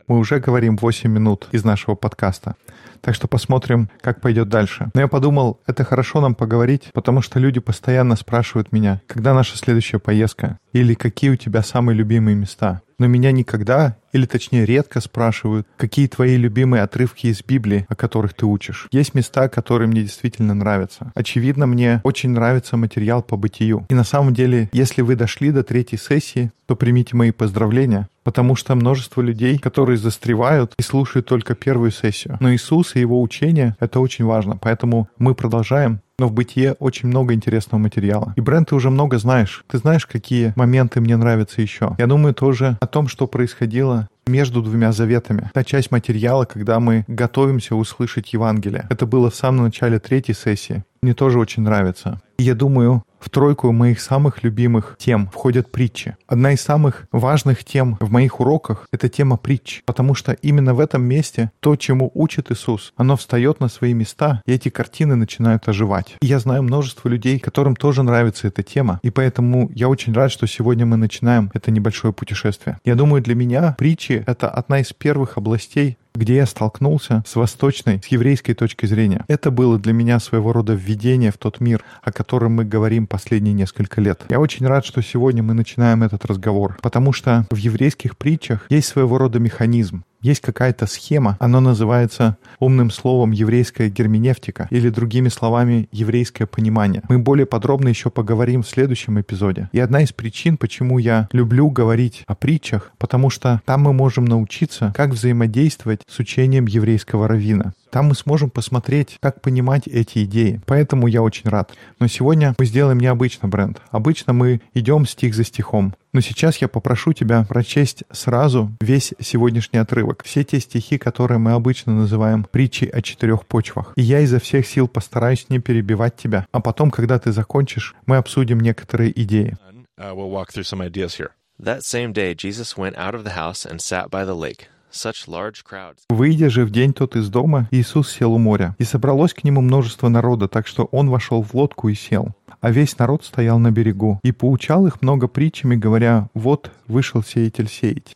Мы 0.07 0.17
уже 0.17 0.39
говорим 0.39 0.77
8 0.77 1.11
минут 1.11 1.47
из 1.51 1.63
нашего 1.63 1.95
подкаста. 1.95 2.55
Так 3.01 3.15
что 3.15 3.27
посмотрим, 3.27 3.89
как 4.01 4.21
пойдет 4.21 4.49
дальше. 4.49 4.89
Но 4.93 5.01
я 5.01 5.07
подумал, 5.07 5.59
это 5.65 5.83
хорошо 5.83 6.21
нам 6.21 6.35
поговорить, 6.35 6.89
потому 6.93 7.21
что 7.21 7.39
люди 7.39 7.59
постоянно 7.59 8.15
спрашивают 8.15 8.71
меня, 8.71 9.01
когда 9.07 9.33
наша 9.33 9.57
следующая 9.57 9.99
поездка, 9.99 10.57
или 10.73 10.93
какие 10.93 11.31
у 11.31 11.35
тебя 11.35 11.63
самые 11.63 11.95
любимые 11.95 12.35
места. 12.35 12.81
Но 12.99 13.05
меня 13.05 13.31
никогда, 13.31 13.97
или 14.11 14.25
точнее 14.25 14.65
редко 14.65 15.01
спрашивают, 15.01 15.67
какие 15.77 16.07
твои 16.07 16.35
любимые 16.35 16.81
отрывки 16.81 17.27
из 17.27 17.43
Библии, 17.43 17.85
о 17.89 17.95
которых 17.95 18.33
ты 18.33 18.47
учишь. 18.47 18.87
Есть 18.91 19.13
места, 19.13 19.49
которые 19.49 19.87
мне 19.87 20.01
действительно 20.01 20.55
нравятся. 20.55 21.11
Очевидно, 21.13 21.67
мне 21.67 22.01
очень 22.03 22.31
нравится 22.31 22.75
материал 22.75 23.21
по 23.21 23.37
бытию. 23.37 23.85
И 23.89 23.93
на 23.93 24.03
самом 24.03 24.33
деле, 24.33 24.69
если 24.73 25.03
вы 25.03 25.15
дошли 25.15 25.51
до 25.51 25.63
третьей 25.63 25.99
сессии, 25.99 26.51
то 26.65 26.75
примите 26.75 27.15
мои 27.15 27.31
поздравления, 27.31 28.09
потому 28.27 28.57
что 28.57 28.75
множество 28.75 29.21
людей, 29.21 29.57
которые 29.57 29.95
застревают 29.95 30.73
и 30.77 30.81
слушают 30.81 31.27
только 31.27 31.55
первую 31.55 31.91
сессию. 31.91 32.35
Но 32.41 32.53
Иисус 32.53 32.97
и 32.97 32.99
его 32.99 33.21
учение— 33.21 33.77
это 33.79 34.01
очень 34.01 34.25
важно, 34.25 34.57
поэтому 34.57 35.07
мы 35.17 35.33
продолжаем 35.33 36.01
но 36.19 36.27
в 36.27 36.33
бытие 36.33 36.73
очень 36.79 37.09
много 37.09 37.35
интересного 37.35 37.79
материала. 37.79 38.33
И, 38.35 38.41
Брент, 38.41 38.69
ты 38.69 38.75
уже 38.75 38.89
много 38.89 39.19
знаешь. 39.19 39.63
Ты 39.67 39.77
знаешь, 39.77 40.07
какие 40.07 40.51
моменты 40.55 40.99
мне 40.99 41.15
нравятся 41.15 41.61
еще. 41.61 41.95
Я 41.99 42.07
думаю 42.07 42.33
тоже 42.33 42.75
о 42.81 42.87
том, 42.87 43.07
что 43.07 43.27
происходило 43.27 44.09
между 44.25 44.63
двумя 44.63 44.91
заветами. 44.93 45.51
Та 45.53 45.63
часть 45.63 45.91
материала, 45.91 46.45
когда 46.45 46.79
мы 46.79 47.05
готовимся 47.07 47.75
услышать 47.75 48.33
Евангелие. 48.33 48.87
Это 48.89 49.05
было 49.05 49.29
в 49.29 49.35
самом 49.35 49.65
начале 49.65 49.99
третьей 49.99 50.33
сессии. 50.33 50.83
Мне 51.03 51.13
тоже 51.13 51.37
очень 51.37 51.61
нравится. 51.61 52.19
Я 52.39 52.53
думаю, 52.53 53.03
в 53.19 53.31
тройку 53.31 53.71
моих 53.71 53.99
самых 53.99 54.43
любимых 54.43 54.95
тем 54.99 55.27
входят 55.29 55.71
притчи. 55.71 56.15
Одна 56.27 56.53
из 56.53 56.61
самых 56.61 57.07
важных 57.11 57.63
тем 57.65 57.97
в 57.99 58.11
моих 58.11 58.39
уроках— 58.39 58.87
это 58.91 59.09
тема 59.09 59.37
притч, 59.37 59.81
потому 59.85 60.13
что 60.13 60.33
именно 60.33 60.75
в 60.75 60.79
этом 60.79 61.03
месте 61.03 61.51
то, 61.59 61.75
чему 61.75 62.11
учит 62.13 62.51
Иисус, 62.51 62.93
оно 62.95 63.17
встает 63.17 63.59
на 63.59 63.69
свои 63.69 63.93
места, 63.93 64.43
и 64.45 64.53
эти 64.53 64.69
картины 64.69 65.15
начинают 65.15 65.67
оживать. 65.67 66.15
И 66.21 66.27
я 66.27 66.37
знаю 66.37 66.61
множество 66.61 67.09
людей, 67.09 67.39
которым 67.39 67.75
тоже 67.75 68.03
нравится 68.03 68.47
эта 68.47 68.61
тема, 68.61 68.99
и 69.01 69.09
поэтому 69.09 69.71
я 69.73 69.89
очень 69.89 70.13
рад, 70.13 70.31
что 70.31 70.45
сегодня 70.45 70.85
мы 70.85 70.97
начинаем 70.97 71.49
это 71.55 71.71
небольшое 71.71 72.13
путешествие. 72.13 72.77
Я 72.85 72.93
думаю, 72.93 73.23
для 73.23 73.33
меня 73.33 73.75
притчи— 73.79 74.23
это 74.27 74.47
одна 74.49 74.79
из 74.79 74.93
первых 74.93 75.37
областей, 75.37 75.97
где 76.17 76.37
я 76.37 76.45
столкнулся 76.45 77.23
с 77.25 77.35
восточной, 77.35 78.01
с 78.03 78.07
еврейской 78.07 78.53
точки 78.53 78.85
зрения. 78.85 79.23
Это 79.27 79.51
было 79.51 79.77
для 79.79 79.93
меня 79.93 80.19
своего 80.19 80.51
рода 80.51 80.73
введение 80.73 81.31
в 81.31 81.37
тот 81.37 81.59
мир, 81.59 81.83
о 82.01 82.11
котором 82.11 82.53
мы 82.53 82.65
говорим 82.65 83.07
последние 83.07 83.53
несколько 83.53 84.01
лет. 84.01 84.21
Я 84.29 84.39
очень 84.39 84.65
рад, 84.65 84.85
что 84.85 85.01
сегодня 85.01 85.43
мы 85.43 85.53
начинаем 85.53 86.03
этот 86.03 86.25
разговор, 86.25 86.77
потому 86.81 87.13
что 87.13 87.45
в 87.51 87.57
еврейских 87.57 88.17
притчах 88.17 88.65
есть 88.69 88.87
своего 88.87 89.17
рода 89.17 89.39
механизм. 89.39 90.03
Есть 90.21 90.41
какая-то 90.41 90.87
схема, 90.87 91.37
она 91.39 91.59
называется 91.59 92.37
умным 92.59 92.91
словом 92.91 93.31
еврейская 93.31 93.89
герменевтика 93.89 94.67
или 94.69 94.89
другими 94.89 95.29
словами 95.29 95.87
еврейское 95.91 96.45
понимание. 96.45 97.03
Мы 97.09 97.19
более 97.19 97.45
подробно 97.45 97.89
еще 97.89 98.09
поговорим 98.09 98.63
в 98.63 98.67
следующем 98.67 99.19
эпизоде. 99.19 99.69
И 99.71 99.79
одна 99.79 100.01
из 100.01 100.11
причин, 100.13 100.57
почему 100.57 100.97
я 100.97 101.27
люблю 101.31 101.69
говорить 101.69 102.23
о 102.27 102.35
притчах, 102.35 102.91
потому 102.97 103.29
что 103.29 103.61
там 103.65 103.81
мы 103.81 103.93
можем 103.93 104.25
научиться, 104.25 104.93
как 104.95 105.11
взаимодействовать 105.11 106.01
с 106.07 106.19
учением 106.19 106.65
еврейского 106.65 107.27
равина. 107.27 107.73
Там 107.89 108.07
мы 108.07 108.15
сможем 108.15 108.49
посмотреть, 108.49 109.17
как 109.21 109.41
понимать 109.41 109.87
эти 109.87 110.25
идеи. 110.25 110.61
Поэтому 110.65 111.07
я 111.07 111.21
очень 111.21 111.49
рад. 111.49 111.71
Но 111.99 112.07
сегодня 112.07 112.53
мы 112.57 112.65
сделаем 112.65 112.99
необычно, 112.99 113.47
бренд. 113.47 113.81
Обычно 113.91 114.33
мы 114.33 114.61
идем 114.73 115.05
стих 115.05 115.33
за 115.33 115.43
стихом. 115.43 115.93
Но 116.17 116.21
сейчас 116.21 116.57
я 116.57 116.67
попрошу 116.67 117.13
тебя 117.13 117.45
прочесть 117.47 118.03
сразу 118.11 118.71
весь 118.81 119.13
сегодняшний 119.19 119.77
отрывок. 119.77 120.23
Все 120.23 120.43
те 120.43 120.59
стихи, 120.59 120.97
которые 120.97 121.37
мы 121.37 121.51
обычно 121.51 121.93
называем 121.93 122.43
притчей 122.43 122.87
о 122.87 123.03
четырех 123.03 123.45
почвах. 123.45 123.93
И 123.95 124.01
я 124.01 124.21
изо 124.21 124.39
всех 124.39 124.65
сил 124.65 124.87
постараюсь 124.87 125.45
не 125.49 125.59
перебивать 125.59 126.15
тебя. 126.15 126.47
А 126.51 126.59
потом, 126.59 126.89
когда 126.89 127.19
ты 127.19 127.31
закончишь, 127.31 127.93
мы 128.07 128.17
обсудим 128.17 128.59
некоторые 128.61 129.11
идеи. 129.21 129.57
Uh, 129.99 130.15
we'll 130.15 130.31
walk 130.31 130.51
through 130.51 130.63
some 130.63 130.81
ideas 130.81 131.19
here. 131.19 131.29
That 131.61 131.83
same 131.83 132.13
day, 132.13 132.33
Jesus 132.33 132.75
went 132.75 132.97
out 132.97 133.13
of 133.13 133.23
the 133.23 133.35
house 133.35 133.63
and 133.63 133.79
sat 133.79 134.09
by 134.09 134.25
the 134.25 134.33
lake. 134.33 134.69
Such 134.91 135.27
large 135.27 135.63
crowds. 135.63 135.99
Выйдя 136.09 136.49
же 136.49 136.65
в 136.65 136.71
день 136.71 136.93
тот 136.93 137.15
из 137.15 137.29
дома, 137.29 137.67
Иисус 137.69 138.11
сел 138.11 138.33
у 138.33 138.39
моря. 138.39 138.75
И 138.79 138.83
собралось 138.83 139.35
к 139.35 139.43
нему 139.43 139.61
множество 139.61 140.09
народа, 140.09 140.47
так 140.47 140.65
что 140.65 140.85
он 140.85 141.11
вошел 141.11 141.43
в 141.43 141.53
лодку 141.53 141.89
и 141.89 141.93
сел. 141.93 142.29
А 142.67 142.69
весь 142.69 142.99
народ 142.99 143.23
стоял 143.23 143.59
на 143.59 143.71
берегу. 143.71 144.19
И 144.23 144.33
поучал 144.33 144.87
их 144.87 145.01
много 145.01 145.29
притчами, 145.29 145.77
говоря, 145.77 146.27
«Вот 146.33 146.69
вышел 146.85 147.23
сеятель 147.23 147.69
сеять». 147.69 148.13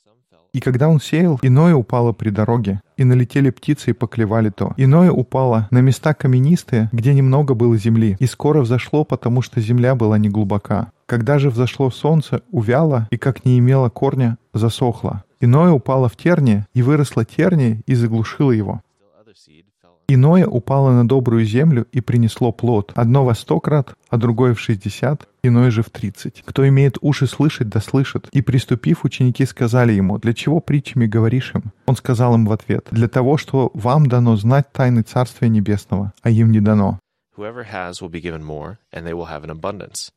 И 0.51 0.59
когда 0.59 0.89
он 0.89 0.99
сеял, 0.99 1.39
иное 1.41 1.73
упало 1.73 2.11
при 2.11 2.31
дороге, 2.31 2.81
и 2.97 3.05
налетели 3.05 3.49
птицы 3.49 3.91
и 3.91 3.93
поклевали 3.93 4.49
то. 4.49 4.73
Иное 4.75 5.09
упало 5.09 5.69
на 5.71 5.79
места 5.79 6.13
каменистые, 6.13 6.89
где 6.91 7.13
немного 7.13 7.53
было 7.53 7.77
земли, 7.77 8.17
и 8.19 8.25
скоро 8.25 8.59
взошло, 8.59 9.05
потому 9.05 9.41
что 9.41 9.61
земля 9.61 9.95
была 9.95 10.17
не 10.17 10.27
глубока. 10.27 10.91
Когда 11.05 11.39
же 11.39 11.49
взошло 11.49 11.89
солнце, 11.89 12.41
увяло, 12.51 13.07
и 13.09 13.15
как 13.15 13.45
не 13.45 13.57
имело 13.57 13.87
корня, 13.87 14.37
засохло. 14.53 15.23
Иное 15.39 15.71
упало 15.71 16.09
в 16.09 16.17
терни, 16.17 16.65
и 16.73 16.81
выросло 16.81 17.23
терни, 17.23 17.83
и 17.85 17.95
заглушило 17.95 18.51
его. 18.51 18.81
Иное 20.13 20.45
упало 20.45 20.91
на 20.91 21.07
добрую 21.07 21.45
землю 21.45 21.87
и 21.93 22.01
принесло 22.01 22.51
плод. 22.51 22.91
Одно 22.95 23.23
во 23.23 23.33
сто 23.33 23.61
крат, 23.61 23.93
а 24.09 24.17
другое 24.17 24.53
в 24.53 24.59
шестьдесят, 24.59 25.29
иное 25.41 25.71
же 25.71 25.83
в 25.83 25.89
тридцать. 25.89 26.43
Кто 26.45 26.67
имеет 26.67 26.97
уши 26.99 27.27
слышать, 27.27 27.69
да 27.69 27.79
слышит. 27.79 28.27
И 28.33 28.41
приступив, 28.41 29.05
ученики 29.05 29.45
сказали 29.45 29.93
ему, 29.93 30.17
«Для 30.17 30.33
чего 30.33 30.59
притчами 30.59 31.05
говоришь 31.05 31.53
им?» 31.55 31.71
Он 31.85 31.95
сказал 31.95 32.35
им 32.35 32.45
в 32.45 32.51
ответ, 32.51 32.87
«Для 32.91 33.07
того, 33.07 33.37
что 33.37 33.71
вам 33.73 34.07
дано 34.07 34.35
знать 34.35 34.73
тайны 34.73 35.03
Царствия 35.03 35.47
Небесного, 35.47 36.11
а 36.21 36.29
им 36.29 36.51
не 36.51 36.59
дано. 36.59 36.99
Whoever 37.37 37.63
has 37.71 38.01
will 38.01 38.11
be 38.11 38.21
given 38.21 38.43
more, 38.43 38.79
and 38.91 39.05
they 39.05 39.13
will 39.13 39.29
have 39.31 39.45
an 39.45 39.49
abundance. 39.49 40.11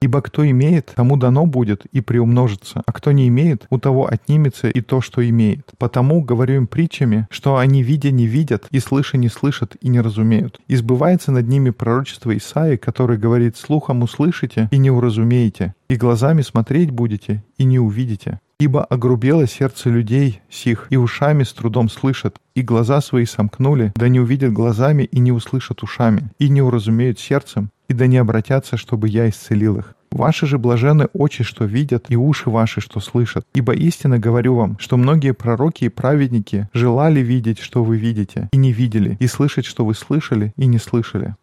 Ибо 0.00 0.22
кто 0.22 0.48
имеет, 0.48 0.92
тому 0.94 1.16
дано 1.16 1.46
будет 1.46 1.86
и 1.86 2.00
приумножится, 2.00 2.82
а 2.86 2.92
кто 2.92 3.12
не 3.12 3.28
имеет, 3.28 3.66
у 3.70 3.78
того 3.78 4.06
отнимется 4.06 4.68
и 4.68 4.80
то, 4.80 5.00
что 5.00 5.26
имеет. 5.28 5.70
Потому 5.78 6.22
говорю 6.22 6.56
им 6.56 6.66
притчами, 6.66 7.26
что 7.30 7.56
они 7.56 7.82
видя 7.82 8.10
не 8.10 8.26
видят, 8.26 8.66
и 8.70 8.78
слыша 8.78 9.16
не 9.16 9.28
слышат 9.28 9.76
и 9.80 9.88
не 9.88 10.00
разумеют. 10.00 10.60
И 10.68 10.76
сбывается 10.76 11.32
над 11.32 11.48
ними 11.48 11.70
пророчество 11.70 12.36
Исаи, 12.36 12.76
который 12.76 13.18
говорит, 13.18 13.56
слухом 13.56 14.02
услышите 14.02 14.68
и 14.70 14.78
не 14.78 14.90
уразумеете, 14.90 15.74
и 15.88 15.96
глазами 15.96 16.42
смотреть 16.42 16.90
будете 16.90 17.44
и 17.58 17.64
не 17.64 17.78
увидите. 17.78 18.40
Ибо 18.58 18.84
огрубело 18.84 19.46
сердце 19.46 19.90
людей 19.90 20.40
сих, 20.48 20.86
и 20.90 20.96
ушами 20.96 21.42
с 21.42 21.52
трудом 21.52 21.90
слышат, 21.90 22.38
и 22.54 22.62
глаза 22.62 23.00
свои 23.00 23.26
сомкнули, 23.26 23.92
да 23.96 24.08
не 24.08 24.18
увидят 24.18 24.52
глазами 24.52 25.02
и 25.02 25.18
не 25.18 25.30
услышат 25.30 25.82
ушами, 25.82 26.30
и 26.38 26.48
не 26.48 26.62
уразумеют 26.62 27.18
сердцем, 27.18 27.70
и 27.88 27.92
да 27.92 28.06
не 28.06 28.16
обратятся, 28.16 28.76
чтобы 28.76 29.08
я 29.08 29.28
исцелил 29.28 29.76
их. 29.78 29.94
Ваши 30.10 30.46
же 30.46 30.56
блажены 30.56 31.08
очи, 31.12 31.44
что 31.44 31.66
видят, 31.66 32.06
и 32.08 32.16
уши 32.16 32.48
ваши, 32.48 32.80
что 32.80 33.00
слышат. 33.00 33.46
Ибо 33.54 33.74
истинно 33.74 34.18
говорю 34.18 34.54
вам, 34.54 34.78
что 34.78 34.96
многие 34.96 35.34
пророки 35.34 35.84
и 35.84 35.90
праведники 35.90 36.70
желали 36.72 37.20
видеть, 37.20 37.58
что 37.58 37.84
вы 37.84 37.98
видите, 37.98 38.48
и 38.52 38.56
не 38.56 38.72
видели, 38.72 39.18
и 39.20 39.26
слышать, 39.26 39.66
что 39.66 39.84
вы 39.84 39.94
слышали, 39.94 40.54
и 40.56 40.66
не 40.66 40.78
слышали. 40.78 41.36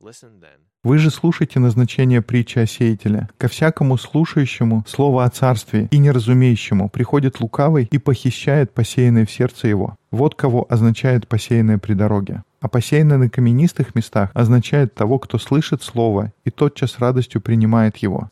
Listen 0.00 0.38
then. 0.40 0.65
Вы 0.86 0.98
же 0.98 1.10
слушайте 1.10 1.58
назначение 1.58 2.22
притчи 2.22 2.60
о 2.60 2.66
сеятеле. 2.66 3.28
Ко 3.38 3.48
всякому 3.48 3.98
слушающему 3.98 4.84
слово 4.86 5.24
о 5.24 5.30
царстве 5.30 5.88
и 5.90 5.98
неразумеющему 5.98 6.88
приходит 6.90 7.40
лукавый 7.40 7.88
и 7.90 7.98
похищает 7.98 8.72
посеянное 8.72 9.26
в 9.26 9.30
сердце 9.32 9.66
его. 9.66 9.96
Вот 10.12 10.36
кого 10.36 10.64
означает 10.68 11.26
посеянное 11.26 11.78
при 11.78 11.94
дороге. 11.94 12.44
А 12.60 12.68
посеянное 12.68 13.18
на 13.18 13.28
каменистых 13.28 13.96
местах 13.96 14.30
означает 14.32 14.94
того, 14.94 15.18
кто 15.18 15.38
слышит 15.38 15.82
слово 15.82 16.32
и 16.44 16.52
тотчас 16.52 17.00
радостью 17.00 17.40
принимает 17.40 17.96
его. 17.96 18.30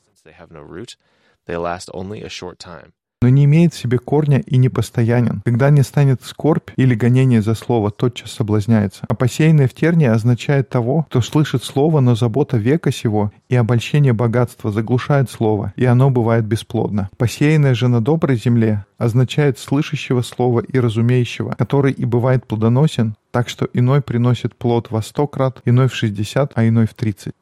Но 3.24 3.30
не 3.30 3.46
имеет 3.46 3.72
в 3.72 3.78
себе 3.78 3.96
корня 3.96 4.40
и 4.40 4.58
непостоянен. 4.58 5.40
Когда 5.46 5.70
не 5.70 5.82
станет 5.82 6.22
скорбь 6.24 6.72
или 6.76 6.94
гонение 6.94 7.40
за 7.40 7.54
слово, 7.54 7.90
тотчас 7.90 8.32
соблазняется. 8.32 9.06
А 9.08 9.14
посеянное 9.14 9.66
в 9.66 9.72
тернии 9.72 10.06
означает 10.06 10.68
того, 10.68 11.04
кто 11.04 11.22
слышит 11.22 11.64
слово, 11.64 12.00
но 12.00 12.16
забота 12.16 12.58
века 12.58 12.92
сего 12.92 13.32
и 13.48 13.56
обольщение 13.56 14.12
богатства 14.12 14.70
заглушает 14.70 15.30
слово, 15.30 15.72
и 15.74 15.86
оно 15.86 16.10
бывает 16.10 16.44
бесплодно. 16.44 17.08
Посеянное 17.16 17.72
же 17.72 17.88
на 17.88 18.02
доброй 18.02 18.36
земле 18.36 18.84
означает 18.98 19.58
слышащего 19.58 20.20
слова 20.20 20.60
и 20.60 20.78
разумеющего, 20.78 21.52
который 21.52 21.92
и 21.92 22.04
бывает 22.04 22.46
плодоносен, 22.46 23.16
так 23.30 23.48
что 23.48 23.66
иной 23.72 24.02
приносит 24.02 24.54
плод 24.54 24.90
во 24.90 25.00
сто 25.00 25.26
крат, 25.26 25.62
иной 25.64 25.88
в 25.88 25.94
шестьдесят, 25.94 26.52
а 26.56 26.68
иной 26.68 26.86
в 26.86 26.92
тридцать. 26.92 27.32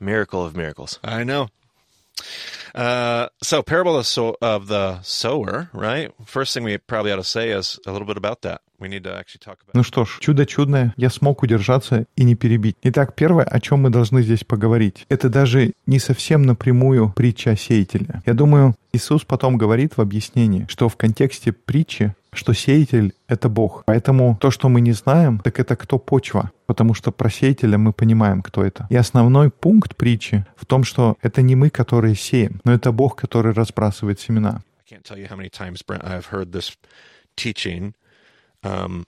Miracle 0.00 0.46
of 0.46 0.56
miracles. 0.56 0.98
I 1.04 1.24
know. 1.24 1.50
Uh, 2.74 3.28
so, 3.42 3.62
parable 3.62 3.96
of, 3.96 4.06
so- 4.06 4.36
of 4.40 4.68
the 4.68 5.00
sower, 5.02 5.68
right? 5.72 6.12
First 6.24 6.54
thing 6.54 6.64
we 6.64 6.78
probably 6.78 7.12
ought 7.12 7.16
to 7.16 7.24
say 7.24 7.50
is 7.50 7.80
a 7.86 7.92
little 7.92 8.06
bit 8.06 8.16
about 8.16 8.42
that. 8.42 8.60
Ну 9.74 9.82
что 9.82 10.04
ж, 10.06 10.18
чудо 10.20 10.46
чудное, 10.46 10.94
я 10.96 11.10
смог 11.10 11.42
удержаться 11.42 12.06
и 12.16 12.24
не 12.24 12.34
перебить. 12.34 12.76
Итак, 12.82 13.14
первое, 13.14 13.44
о 13.44 13.60
чем 13.60 13.80
мы 13.80 13.90
должны 13.90 14.22
здесь 14.22 14.42
поговорить, 14.44 15.04
это 15.10 15.28
даже 15.28 15.72
не 15.86 15.98
совсем 15.98 16.42
напрямую 16.42 17.12
притча 17.14 17.50
о 17.50 17.56
сеятеле. 17.56 18.22
Я 18.24 18.32
думаю, 18.32 18.74
Иисус 18.92 19.24
потом 19.24 19.58
говорит 19.58 19.96
в 19.96 20.00
объяснении, 20.00 20.66
что 20.70 20.88
в 20.88 20.96
контексте 20.96 21.52
притчи, 21.52 22.14
что 22.32 22.52
сеятель— 22.52 23.14
это 23.28 23.48
Бог. 23.48 23.84
Поэтому 23.86 24.36
то, 24.40 24.50
что 24.50 24.68
мы 24.68 24.80
не 24.80 24.92
знаем, 24.92 25.38
так 25.38 25.58
это 25.60 25.76
кто 25.76 25.98
почва. 25.98 26.50
Потому 26.66 26.94
что 26.94 27.10
про 27.12 27.30
сеятеля 27.30 27.78
мы 27.78 27.92
понимаем, 27.92 28.42
кто 28.42 28.64
это. 28.64 28.86
И 28.90 28.96
основной 28.96 29.50
пункт 29.50 29.96
притчи 29.96 30.46
в 30.56 30.66
том, 30.66 30.84
что 30.84 31.16
это 31.22 31.42
не 31.42 31.56
мы, 31.56 31.70
которые 31.70 32.14
сеем, 32.14 32.60
но 32.64 32.72
это 32.72 32.92
Бог, 32.92 33.16
который 33.16 33.52
разбрасывает 33.52 34.20
семена. 34.20 34.62
I 34.78 34.94
can't 34.96 35.02
tell 35.02 35.18
you 35.18 35.28
how 35.28 35.36
many 35.36 35.50
times, 35.50 35.82
Brent, 35.82 36.04
I've 36.04 36.30
heard 36.30 36.52
this 36.52 36.72
teaching 37.36 37.94
um, 38.62 39.06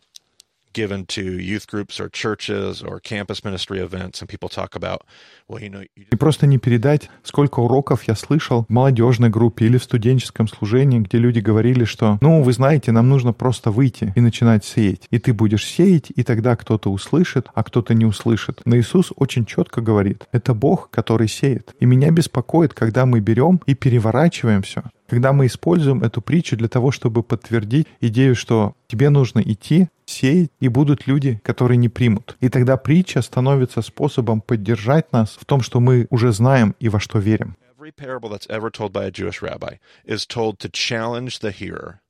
given 0.73 1.07
to 1.07 1.39
youth 1.39 1.67
groups 1.67 2.01
or 2.01 2.09
churches 2.09 2.83
or 2.83 3.01
campus 3.01 3.45
ministry 3.45 3.81
events, 3.81 4.21
and 4.21 4.29
people 4.29 4.49
talk 4.49 4.75
about, 4.75 5.03
well, 5.49 5.61
you 5.61 5.71
know, 5.71 5.83
you 5.97 6.07
И 6.13 6.17
просто 6.17 6.47
не 6.47 6.59
передать, 6.59 7.11
сколько 7.23 7.61
уроков 7.61 8.05
я 8.05 8.15
слышал 8.15 8.65
в 8.69 8.73
молодежной 8.73 9.31
группе 9.31 9.67
или 9.67 9.79
в 9.79 9.85
студенческом 9.85 10.49
служении, 10.49 11.01
где 11.01 11.19
люди 11.19 11.41
говорили, 11.41 11.85
что, 11.85 12.19
ну, 12.21 12.43
вы 12.43 12.53
знаете, 12.53 12.93
нам 12.93 13.09
нужно 13.09 13.33
просто 13.33 13.71
выйти 13.71 14.13
и 14.17 14.21
начинать 14.21 14.65
сеять. 14.65 15.03
И 15.11 15.19
ты 15.19 15.33
будешь 15.33 15.67
сеять, 15.67 16.13
и 16.15 16.23
тогда 16.23 16.57
кто-то 16.57 16.91
услышит, 16.91 17.49
а 17.55 17.63
кто-то 17.63 17.95
не 17.95 18.05
услышит. 18.05 18.61
Но 18.65 18.77
Иисус 18.77 19.13
очень 19.17 19.45
четко 19.45 19.81
говорит, 19.81 20.25
это 20.33 20.55
Бог, 20.55 20.91
который 20.91 21.29
сеет. 21.29 21.75
И 21.81 21.87
меня 21.87 22.11
беспокоит, 22.11 22.75
когда 22.75 23.07
мы 23.07 23.21
берем 23.21 23.61
и 23.67 23.75
переворачиваем 23.75 24.63
все. 24.63 24.83
Когда 25.13 25.35
мы 25.35 25.45
используем 25.45 26.03
эту 26.03 26.23
притчу 26.23 26.57
для 26.57 26.69
того, 26.69 26.91
чтобы 26.91 27.23
подтвердить 27.23 27.87
идею, 28.01 28.35
что 28.35 28.73
тебе 28.87 29.11
нужно 29.11 29.41
идти, 29.41 29.89
сеять, 30.07 30.51
и 30.59 30.69
будут 30.69 31.07
люди, 31.07 31.39
которые 31.45 31.77
не 31.77 31.91
примут. 31.91 32.39
И 32.41 32.49
тогда 32.49 32.79
притча 32.79 33.21
становится 33.21 33.83
способом 33.83 34.41
поддержать 34.41 35.13
нас 35.13 35.37
в 35.39 35.45
том, 35.45 35.61
что 35.61 35.81
мы 35.81 36.07
уже 36.09 36.33
знаем 36.33 36.75
и 36.81 36.89
во 36.89 36.99
что 36.99 37.19
верим. 37.19 37.57
every 37.79 37.93
parable 37.93 38.31
that's 38.31 38.47
ever 38.49 38.71
told 38.71 38.93
by 38.93 39.05
a 39.05 39.11
Jewish 39.11 39.43
rabbi 39.43 39.75
is 40.07 40.25
told 40.25 40.59
to 40.61 40.69
challenge 40.69 41.41
the 41.41 41.51
hearer. 41.51 42.01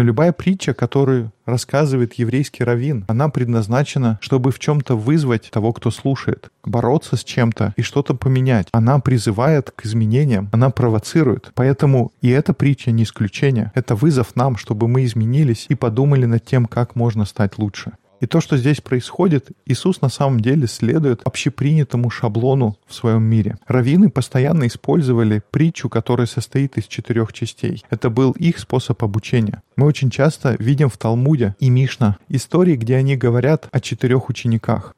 Но 0.00 0.04
любая 0.04 0.32
притча, 0.32 0.72
которую 0.72 1.30
рассказывает 1.44 2.14
еврейский 2.14 2.64
раввин, 2.64 3.04
она 3.06 3.28
предназначена, 3.28 4.18
чтобы 4.22 4.50
в 4.50 4.58
чем-то 4.58 4.96
вызвать 4.96 5.50
того, 5.50 5.74
кто 5.74 5.90
слушает, 5.90 6.48
бороться 6.64 7.16
с 7.16 7.22
чем-то 7.22 7.74
и 7.76 7.82
что-то 7.82 8.14
поменять. 8.14 8.68
Она 8.72 8.98
призывает 9.00 9.70
к 9.70 9.84
изменениям, 9.84 10.48
она 10.52 10.70
провоцирует. 10.70 11.52
Поэтому 11.54 12.12
и 12.22 12.30
эта 12.30 12.54
притча 12.54 12.92
не 12.92 13.02
исключение. 13.02 13.72
Это 13.74 13.94
вызов 13.94 14.36
нам, 14.36 14.56
чтобы 14.56 14.88
мы 14.88 15.04
изменились 15.04 15.66
и 15.68 15.74
подумали 15.74 16.24
над 16.24 16.46
тем, 16.46 16.64
как 16.64 16.96
можно 16.96 17.26
стать 17.26 17.58
лучше. 17.58 17.92
И 18.20 18.26
то, 18.26 18.40
что 18.40 18.56
здесь 18.58 18.80
происходит, 18.80 19.48
Иисус 19.64 20.02
на 20.02 20.10
самом 20.10 20.40
деле 20.40 20.66
следует 20.66 21.22
общепринятому 21.24 22.10
шаблону 22.10 22.76
в 22.86 22.94
своем 22.94 23.22
мире. 23.22 23.56
Раввины 23.66 24.10
постоянно 24.10 24.66
использовали 24.66 25.42
притчу, 25.50 25.88
которая 25.88 26.26
состоит 26.26 26.76
из 26.76 26.84
четырех 26.86 27.32
частей. 27.32 27.82
Это 27.88 28.10
был 28.10 28.32
их 28.32 28.58
способ 28.58 29.02
обучения. 29.02 29.62
Мы 29.76 29.86
очень 29.86 30.10
часто 30.10 30.54
видим 30.58 30.90
в 30.90 30.98
Талмуде 30.98 31.56
и 31.58 31.70
Мишна 31.70 32.18
истории, 32.28 32.76
где 32.76 32.96
они 32.96 33.16
говорят 33.16 33.68
о 33.72 33.80
четырех 33.80 34.28
учениках. 34.28 34.94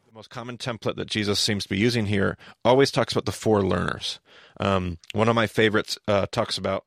Um, 4.61 4.99
one 5.15 5.29
of 5.29 5.35
my 5.35 5.47
favorites 5.47 5.99
uh, 6.07 6.27
talks 6.31 6.59
about. 6.59 6.85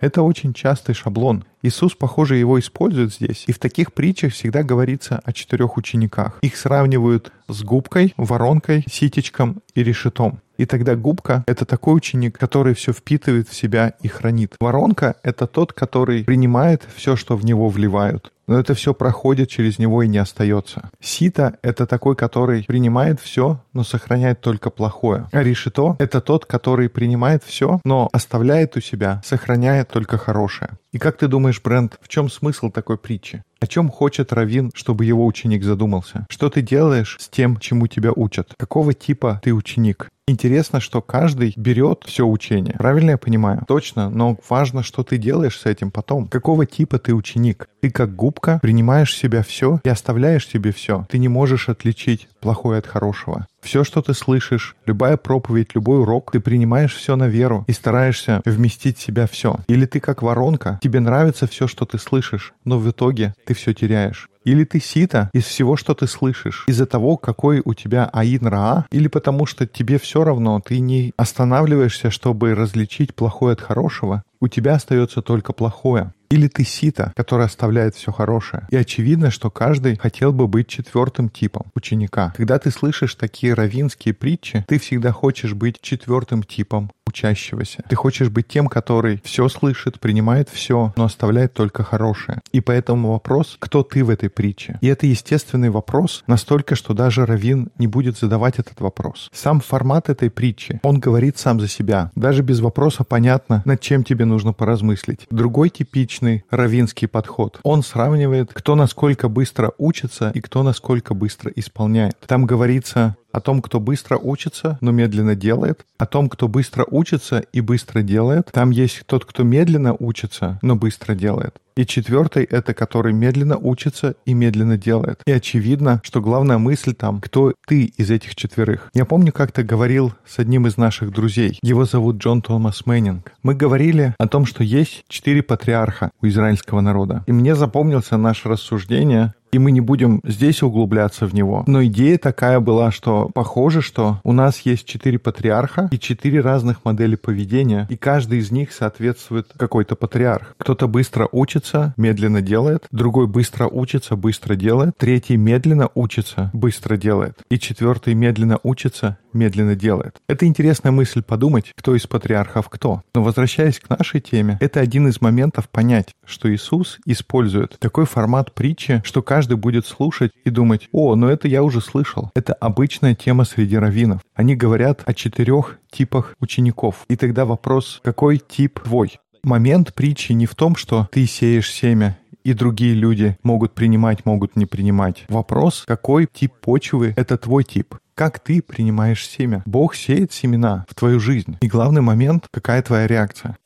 Это 0.00 0.22
очень 0.22 0.54
частый 0.54 0.94
шаблон. 0.94 1.44
Иисус, 1.62 1.94
похоже, 1.94 2.36
его 2.36 2.58
использует 2.58 3.12
здесь. 3.12 3.44
И 3.46 3.52
в 3.52 3.58
таких 3.58 3.92
притчах 3.92 4.32
всегда 4.32 4.64
говорится 4.64 5.20
о 5.24 5.32
четырех 5.32 5.76
учениках. 5.76 6.38
Их 6.42 6.56
сравнивают 6.56 7.32
с 7.48 7.62
губкой, 7.62 8.14
воронкой, 8.16 8.84
ситечком 8.90 9.62
и 9.74 9.84
решетом. 9.84 10.40
И 10.56 10.66
тогда 10.66 10.96
губка— 10.96 11.44
это 11.46 11.64
такой 11.64 11.96
ученик, 11.96 12.38
который 12.38 12.74
все 12.74 12.92
впитывает 12.92 13.48
в 13.48 13.54
себя 13.54 13.94
и 14.00 14.08
хранит. 14.08 14.54
Воронка— 14.60 15.16
это 15.22 15.46
тот, 15.46 15.72
который 15.72 16.24
принимает 16.24 16.86
все, 16.94 17.16
что 17.16 17.36
в 17.36 17.44
него 17.44 17.68
вливают. 17.68 18.32
Но 18.48 18.58
это 18.58 18.74
все 18.74 18.92
проходит 18.92 19.48
через 19.48 19.78
него 19.78 20.02
и 20.02 20.08
не 20.08 20.18
остается. 20.18 20.90
Сито— 21.00 21.56
это 21.62 21.86
такой, 21.86 22.16
который 22.16 22.64
принимает 22.64 23.20
все, 23.20 23.60
но 23.72 23.82
сохраняет 23.82 24.40
только 24.40 24.68
плохое. 24.70 25.28
А 25.32 25.42
решето— 25.42 25.96
это 25.98 26.20
тот, 26.20 26.44
который 26.44 26.88
принимает 26.88 27.44
все, 27.44 27.80
но 27.84 28.08
оставляет 28.12 28.76
у 28.76 28.80
себя, 28.80 29.22
сохраняет 29.24 29.51
только 29.88 30.18
хорошее. 30.18 30.78
И 30.92 30.98
как 30.98 31.16
ты 31.16 31.26
думаешь, 31.26 31.62
Брент, 31.62 31.98
в 32.02 32.08
чем 32.08 32.28
смысл 32.28 32.70
такой 32.70 32.98
притчи? 32.98 33.42
О 33.60 33.66
чем 33.66 33.88
хочет 33.88 34.32
Равин, 34.32 34.70
чтобы 34.74 35.06
его 35.06 35.24
ученик 35.24 35.64
задумался? 35.64 36.26
Что 36.28 36.50
ты 36.50 36.60
делаешь 36.60 37.16
с 37.18 37.28
тем, 37.28 37.56
чему 37.58 37.86
тебя 37.86 38.12
учат? 38.14 38.52
Какого 38.58 38.92
типа 38.92 39.40
ты 39.42 39.54
ученик? 39.54 40.10
Интересно, 40.28 40.80
что 40.80 41.00
каждый 41.00 41.52
берет 41.56 42.04
все 42.06 42.26
учение. 42.26 42.74
Правильно 42.78 43.10
я 43.10 43.18
понимаю? 43.18 43.64
Точно, 43.66 44.08
но 44.08 44.38
важно, 44.48 44.82
что 44.82 45.02
ты 45.02 45.18
делаешь 45.18 45.58
с 45.58 45.66
этим 45.66 45.90
потом. 45.90 46.28
Какого 46.28 46.64
типа 46.64 46.98
ты 46.98 47.12
ученик? 47.12 47.68
Ты 47.80 47.90
как 47.90 48.14
губка 48.14 48.60
принимаешь 48.62 49.12
в 49.12 49.16
себя 49.16 49.42
все 49.42 49.80
и 49.82 49.88
оставляешь 49.88 50.46
себе 50.46 50.72
все. 50.72 51.06
Ты 51.08 51.18
не 51.18 51.28
можешь 51.28 51.68
отличить 51.68 52.28
плохое 52.40 52.78
от 52.78 52.86
хорошего. 52.86 53.46
Все, 53.62 53.84
что 53.84 54.02
ты 54.02 54.14
слышишь, 54.14 54.76
любая 54.86 55.16
проповедь, 55.16 55.74
любой 55.74 56.00
урок, 56.00 56.32
ты 56.32 56.40
принимаешь 56.40 56.94
все 56.94 57.14
на 57.14 57.28
веру 57.28 57.64
и 57.68 57.72
стараешься 57.72 58.42
вместить 58.44 58.98
в 58.98 59.02
себя 59.02 59.26
все. 59.28 59.60
Или 59.68 59.86
ты 59.86 60.00
как 60.00 60.22
воронка, 60.22 60.80
тебе 60.82 61.00
нравится 61.00 61.46
все, 61.46 61.68
что 61.68 61.86
ты 61.86 61.98
слышишь, 61.98 62.52
но 62.64 62.78
в 62.78 62.90
итоге 62.90 63.34
ты 63.46 63.54
все 63.54 63.72
теряешь. 63.72 64.28
Или 64.44 64.64
ты 64.64 64.80
сита 64.80 65.30
из 65.32 65.44
всего, 65.44 65.76
что 65.76 65.94
ты 65.94 66.08
слышишь, 66.08 66.64
из-за 66.66 66.86
того, 66.86 67.16
какой 67.16 67.62
у 67.64 67.74
тебя 67.74 68.10
аин 68.12 68.46
раа, 68.46 68.86
или 68.90 69.06
потому 69.06 69.46
что 69.46 69.66
тебе 69.66 69.98
все 69.98 70.24
равно, 70.24 70.60
ты 70.60 70.80
не 70.80 71.12
останавливаешься, 71.16 72.10
чтобы 72.10 72.54
различить 72.54 73.14
плохое 73.14 73.52
от 73.52 73.60
хорошего, 73.60 74.24
у 74.40 74.48
тебя 74.48 74.74
остается 74.74 75.22
только 75.22 75.52
плохое. 75.52 76.12
Или 76.30 76.48
ты 76.48 76.64
сита, 76.64 77.12
который 77.14 77.46
оставляет 77.46 77.94
все 77.94 78.10
хорошее. 78.10 78.66
И 78.70 78.76
очевидно, 78.76 79.30
что 79.30 79.50
каждый 79.50 79.96
хотел 79.96 80.32
бы 80.32 80.48
быть 80.48 80.66
четвертым 80.66 81.28
типом 81.28 81.66
ученика. 81.74 82.32
Когда 82.36 82.58
ты 82.58 82.70
слышишь 82.70 83.14
такие 83.14 83.54
равинские 83.54 84.14
притчи, 84.14 84.64
ты 84.66 84.78
всегда 84.78 85.12
хочешь 85.12 85.52
быть 85.52 85.80
четвертым 85.80 86.42
типом 86.42 86.90
учащегося. 87.12 87.84
Ты 87.88 87.94
хочешь 87.94 88.30
быть 88.30 88.48
тем, 88.48 88.66
который 88.66 89.20
все 89.22 89.48
слышит, 89.48 90.00
принимает 90.00 90.48
все, 90.48 90.92
но 90.96 91.04
оставляет 91.04 91.52
только 91.52 91.84
хорошее. 91.84 92.40
И 92.52 92.60
поэтому 92.60 93.12
вопрос, 93.12 93.56
кто 93.58 93.82
ты 93.82 94.02
в 94.02 94.08
этой 94.08 94.30
притче? 94.30 94.78
И 94.80 94.86
это 94.86 95.06
естественный 95.06 95.68
вопрос, 95.68 96.24
настолько, 96.26 96.74
что 96.74 96.94
даже 96.94 97.26
Равин 97.26 97.70
не 97.78 97.86
будет 97.86 98.18
задавать 98.18 98.58
этот 98.58 98.80
вопрос. 98.80 99.28
Сам 99.32 99.60
формат 99.60 100.08
этой 100.08 100.30
притчи, 100.30 100.80
он 100.82 100.98
говорит 101.00 101.36
сам 101.36 101.60
за 101.60 101.68
себя. 101.68 102.10
Даже 102.16 102.42
без 102.42 102.60
вопроса 102.60 103.04
понятно, 103.04 103.62
над 103.66 103.80
чем 103.80 104.04
тебе 104.04 104.24
нужно 104.24 104.54
поразмыслить. 104.54 105.26
Другой 105.30 105.68
типичный 105.68 106.44
равинский 106.50 107.08
подход. 107.08 107.60
Он 107.62 107.82
сравнивает, 107.82 108.50
кто 108.52 108.74
насколько 108.74 109.28
быстро 109.28 109.72
учится 109.76 110.30
и 110.34 110.40
кто 110.40 110.62
насколько 110.62 111.12
быстро 111.14 111.52
исполняет. 111.54 112.16
Там 112.26 112.46
говорится 112.46 113.16
о 113.32 113.40
том, 113.40 113.62
кто 113.62 113.80
быстро 113.80 114.18
учится, 114.18 114.78
но 114.80 114.92
медленно 114.92 115.34
делает, 115.34 115.84
о 115.98 116.06
том, 116.06 116.28
кто 116.28 116.48
быстро 116.48 116.86
учится 116.90 117.38
и 117.52 117.60
быстро 117.60 118.02
делает. 118.02 118.50
Там 118.52 118.70
есть 118.70 119.02
тот, 119.06 119.24
кто 119.24 119.42
медленно 119.42 119.94
учится, 119.98 120.58
но 120.62 120.76
быстро 120.76 121.14
делает. 121.14 121.56
И 121.74 121.86
четвертый— 121.86 122.44
это 122.50 122.74
который 122.74 123.12
медленно 123.12 123.56
учится 123.56 124.14
и 124.26 124.34
медленно 124.34 124.76
делает. 124.76 125.20
И 125.26 125.32
очевидно, 125.32 126.00
что 126.04 126.20
главная 126.20 126.58
мысль 126.58 126.94
там, 126.94 127.20
кто 127.20 127.54
ты 127.66 127.84
из 127.84 128.10
этих 128.10 128.34
четверых. 128.34 128.90
Я 128.92 129.06
помню, 129.06 129.32
как-то 129.32 129.62
говорил 129.62 130.12
с 130.26 130.38
одним 130.38 130.66
из 130.66 130.76
наших 130.76 131.12
друзей. 131.12 131.58
Его 131.62 131.84
зовут 131.86 132.16
Джон 132.18 132.42
Томас 132.42 132.84
Мэннинг. 132.84 133.32
Мы 133.42 133.54
говорили 133.54 134.14
о 134.18 134.28
том, 134.28 134.44
что 134.44 134.62
есть 134.62 135.04
четыре 135.08 135.42
патриарха 135.42 136.10
у 136.20 136.26
израильского 136.26 136.80
народа. 136.80 137.24
И 137.26 137.32
мне 137.32 137.54
запомнился 137.54 138.16
наше 138.18 138.48
рассуждение 138.48 139.32
и 139.52 139.58
мы 139.58 139.70
не 139.70 139.80
будем 139.80 140.20
здесь 140.24 140.62
углубляться 140.62 141.26
в 141.26 141.34
него. 141.34 141.62
Но 141.66 141.84
идея 141.84 142.18
такая 142.18 142.58
была, 142.60 142.90
что 142.90 143.30
похоже, 143.34 143.82
что 143.82 144.20
у 144.24 144.32
нас 144.32 144.60
есть 144.60 144.86
четыре 144.86 145.18
патриарха 145.18 145.88
и 145.92 145.98
четыре 145.98 146.40
разных 146.40 146.84
модели 146.84 147.16
поведения, 147.16 147.86
и 147.90 147.96
каждый 147.96 148.38
из 148.38 148.50
них 148.50 148.72
соответствует 148.72 149.48
какой-то 149.56 149.94
патриарх. 149.94 150.54
Кто-то 150.58 150.88
быстро 150.88 151.28
учится, 151.32 151.92
медленно 151.96 152.40
делает, 152.40 152.86
другой 152.90 153.26
быстро 153.26 153.66
учится, 153.66 154.16
быстро 154.16 154.54
делает, 154.54 154.96
третий 154.96 155.36
медленно 155.36 155.90
учится, 155.94 156.50
быстро 156.54 156.96
делает, 156.96 157.38
и 157.50 157.58
четвертый 157.58 158.14
медленно 158.14 158.58
учится, 158.62 159.18
медленно 159.34 159.74
делает. 159.74 160.16
Это 160.28 160.46
интересная 160.46 160.92
мысль 160.92 161.22
подумать, 161.22 161.72
кто 161.76 161.94
из 161.94 162.06
патриархов 162.06 162.68
кто. 162.68 163.02
Но 163.14 163.22
возвращаясь 163.22 163.78
к 163.78 163.88
нашей 163.88 164.20
теме, 164.20 164.58
это 164.60 164.80
один 164.80 165.08
из 165.08 165.20
моментов 165.20 165.68
понять, 165.68 166.14
что 166.24 166.52
Иисус 166.52 166.98
использует 167.06 167.78
такой 167.78 168.06
формат 168.06 168.54
притчи, 168.54 169.02
что 169.04 169.22
каждый 169.22 169.56
будет 169.56 169.86
слушать 169.86 170.32
и 170.44 170.50
думать, 170.50 170.88
о, 170.92 171.14
но 171.16 171.28
это 171.28 171.48
я 171.48 171.62
уже 171.62 171.80
слышал. 171.80 172.30
Это 172.34 172.52
обычная 172.54 173.14
тема 173.14 173.44
среди 173.44 173.76
раввинов. 173.76 174.20
Они 174.34 174.54
говорят 174.54 175.02
о 175.06 175.14
четырех 175.14 175.78
типах 175.90 176.34
учеников. 176.40 177.04
И 177.08 177.16
тогда 177.16 177.44
вопрос, 177.44 178.00
какой 178.02 178.38
тип 178.38 178.80
твой? 178.80 179.18
Момент 179.44 179.94
притчи 179.94 180.32
не 180.32 180.46
в 180.46 180.54
том, 180.54 180.76
что 180.76 181.08
ты 181.10 181.26
сеешь 181.26 181.72
семя 181.72 182.16
и 182.44 182.54
другие 182.54 182.94
люди 182.94 183.36
могут 183.42 183.72
принимать, 183.74 184.24
могут 184.24 184.56
не 184.56 184.66
принимать. 184.66 185.24
Вопрос, 185.28 185.84
какой 185.86 186.28
тип 186.32 186.52
почвы— 186.60 187.14
это 187.16 187.36
твой 187.38 187.64
тип. 187.64 187.94
Как 188.14 188.38
ты 188.40 188.62
принимаешь 188.62 189.26
семя? 189.26 189.62
Бог 189.66 189.94
сеет 189.94 190.32
семена 190.32 190.84
в 190.88 190.94
твою 190.94 191.20
жизнь. 191.20 191.56
И 191.60 191.68
главный 191.68 192.02
момент, 192.02 192.48
какая 192.50 192.82
твоя 192.82 193.06
реакция. 193.06 193.56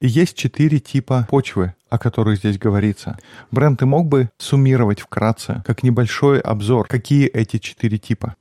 И 0.00 0.06
есть 0.06 0.36
четыре 0.36 0.78
типа 0.78 1.26
почвы, 1.30 1.74
о 1.88 1.98
которых 1.98 2.38
здесь 2.38 2.58
говорится. 2.58 3.18
Брент, 3.50 3.80
ты 3.80 3.86
мог 3.86 4.06
бы 4.06 4.30
суммировать 4.38 5.00
вкратце, 5.00 5.62
как 5.66 5.82
небольшой 5.82 6.40
обзор, 6.40 6.86
какие 6.86 7.26
эти 7.26 7.58
четыре 7.58 7.98
типа? 7.98 8.36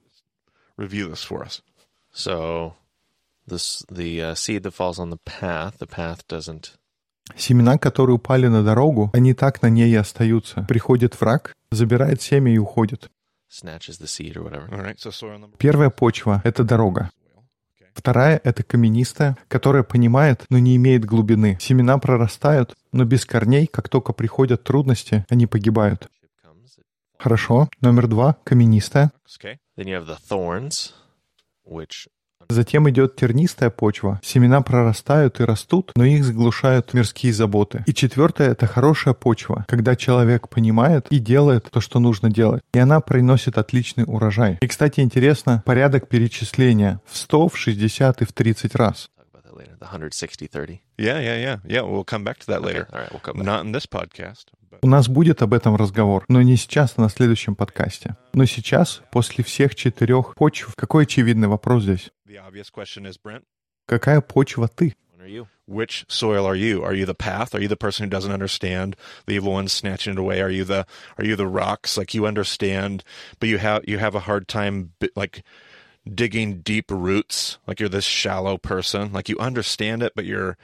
review 0.77 1.09
this 1.09 1.23
for 1.23 1.43
us. 1.43 1.61
So, 2.11 2.75
this 3.47 3.85
the 3.89 4.21
uh, 4.21 4.35
seed 4.35 4.63
that 4.63 4.71
falls 4.71 4.99
on 4.99 5.09
the 5.09 5.17
path, 5.17 5.79
the 5.79 5.87
path 5.87 6.27
doesn't 6.27 6.77
Семена, 7.35 7.77
которые 7.77 8.15
упали 8.15 8.47
на 8.47 8.63
дорогу, 8.63 9.09
они 9.13 9.33
так 9.33 9.61
на 9.61 9.69
ней 9.69 9.89
и 9.89 9.95
остаются. 9.95 10.65
Приходит 10.67 11.19
враг, 11.19 11.53
забирает 11.71 12.21
семя 12.21 12.53
и 12.53 12.57
уходит. 12.57 13.09
Первая 15.57 15.89
почва— 15.89 16.41
это 16.43 16.63
дорога. 16.63 17.11
Вторая— 17.93 18.41
это 18.43 18.63
каменистая, 18.63 19.37
которая 19.47 19.83
понимает, 19.83 20.45
но 20.49 20.57
не 20.57 20.75
имеет 20.75 21.05
глубины. 21.05 21.57
Семена 21.61 21.99
прорастают, 21.99 22.75
но 22.91 23.05
без 23.05 23.25
корней, 23.25 23.67
как 23.67 23.87
только 23.89 24.13
приходят 24.13 24.63
трудности, 24.63 25.25
они 25.29 25.45
погибают. 25.45 26.09
Хорошо. 27.17 27.69
Номер 27.79 28.07
два— 28.07 28.37
каменистая. 28.43 29.11
Затем 32.49 32.89
идет 32.89 33.15
тернистая 33.15 33.69
почва. 33.69 34.19
Семена 34.23 34.61
прорастают 34.61 35.39
и 35.39 35.43
растут, 35.43 35.91
но 35.95 36.03
их 36.05 36.23
заглушают 36.23 36.93
мирские 36.93 37.33
заботы. 37.33 37.83
И 37.87 37.93
четвертое— 37.93 38.49
это 38.51 38.67
хорошая 38.67 39.13
почва, 39.13 39.65
когда 39.67 39.95
человек 39.95 40.49
понимает 40.49 41.07
и 41.09 41.19
делает 41.19 41.69
то, 41.71 41.81
что 41.81 41.99
нужно 41.99 42.29
делать. 42.29 42.63
И 42.73 42.79
она 42.79 42.99
приносит 43.01 43.57
отличный 43.57 44.03
урожай. 44.05 44.57
И, 44.61 44.67
кстати, 44.67 44.99
интересно, 45.01 45.63
порядок 45.65 46.07
перечисления 46.07 47.01
в 47.05 47.17
100, 47.17 47.49
в 47.49 47.57
60 47.57 48.21
и 48.21 48.25
в 48.25 48.33
30 48.33 48.75
раз. 48.75 49.09
talk 49.17 49.27
about 49.33 49.43
that 49.43 49.57
later. 49.57 49.77
The 49.79 49.85
160 49.85 50.47
30. 50.51 50.81
Yeah, 50.97 51.19
yeah, 51.19 51.37
yeah. 51.37 51.57
Yeah, 51.65 51.81
we'll 51.81 52.03
come 52.03 52.23
back 52.23 52.39
to 52.39 52.47
that 52.47 52.61
later. 52.61 52.87
All 52.91 52.99
right, 52.99 53.11
we'll 53.11 53.19
come 53.21 53.37
back. 53.37 53.45
Not 53.45 53.65
in 53.65 53.71
this 53.71 53.85
podcast. 53.87 54.45
But 54.69 54.79
У 54.81 54.87
нас 54.87 55.07
будет 55.07 55.41
об 55.41 55.53
этом 55.53 55.75
разговор, 55.75 56.25
но 56.27 56.41
не 56.41 56.57
сейчас, 56.57 56.93
а 56.97 57.01
на 57.01 57.09
следующем 57.09 57.55
подкасте. 57.55 58.15
Но 58.33 58.45
сейчас, 58.45 59.01
после 59.11 59.43
всех 59.43 59.75
четырех 59.75 60.35
почв, 60.35 60.73
какой 60.75 61.03
очевидный 61.03 61.47
вопрос 61.47 61.83
здесь? 61.83 62.11
the 62.32 62.38
obvious 62.38 62.70
question 62.70 63.06
is, 63.06 63.16
Brent, 63.16 63.46
Какая 63.88 64.20
почва 64.20 64.68
ты? 64.68 64.94
When 65.12 65.26
are 65.26 65.30
you? 65.30 65.48
which 65.68 66.06
soil 66.08 66.46
are 66.46 66.54
you? 66.54 66.82
Are 66.82 66.94
you 66.94 67.04
the 67.04 67.14
path? 67.14 67.54
Are 67.54 67.60
you 67.60 67.68
the 67.68 67.76
person 67.76 68.04
who 68.04 68.10
doesn't 68.10 68.32
understand 68.32 68.96
the 69.26 69.34
evil 69.34 69.52
one 69.52 69.68
snatching 69.68 70.14
it 70.14 70.18
away? 70.18 70.40
Are 70.40 70.50
you 70.50 70.64
the 70.64 70.86
are 71.18 71.24
you 71.24 71.36
the 71.36 71.46
rocks? 71.46 71.96
Like 71.96 72.14
you 72.14 72.26
understand, 72.26 73.04
but 73.38 73.48
you 73.48 73.58
have 73.58 73.84
you 73.86 73.98
have 73.98 74.14
a 74.14 74.20
hard 74.20 74.48
time 74.48 74.92
like 75.14 75.44
digging 76.12 76.60
deep 76.60 76.90
roots. 76.90 77.58
Like 77.66 77.80
you're 77.80 77.88
this 77.88 78.04
shallow 78.04 78.56
person. 78.56 79.12
Like 79.12 79.28
you 79.28 79.38
understand 79.38 80.02
it, 80.02 80.12
but 80.16 80.24
you're 80.24 80.56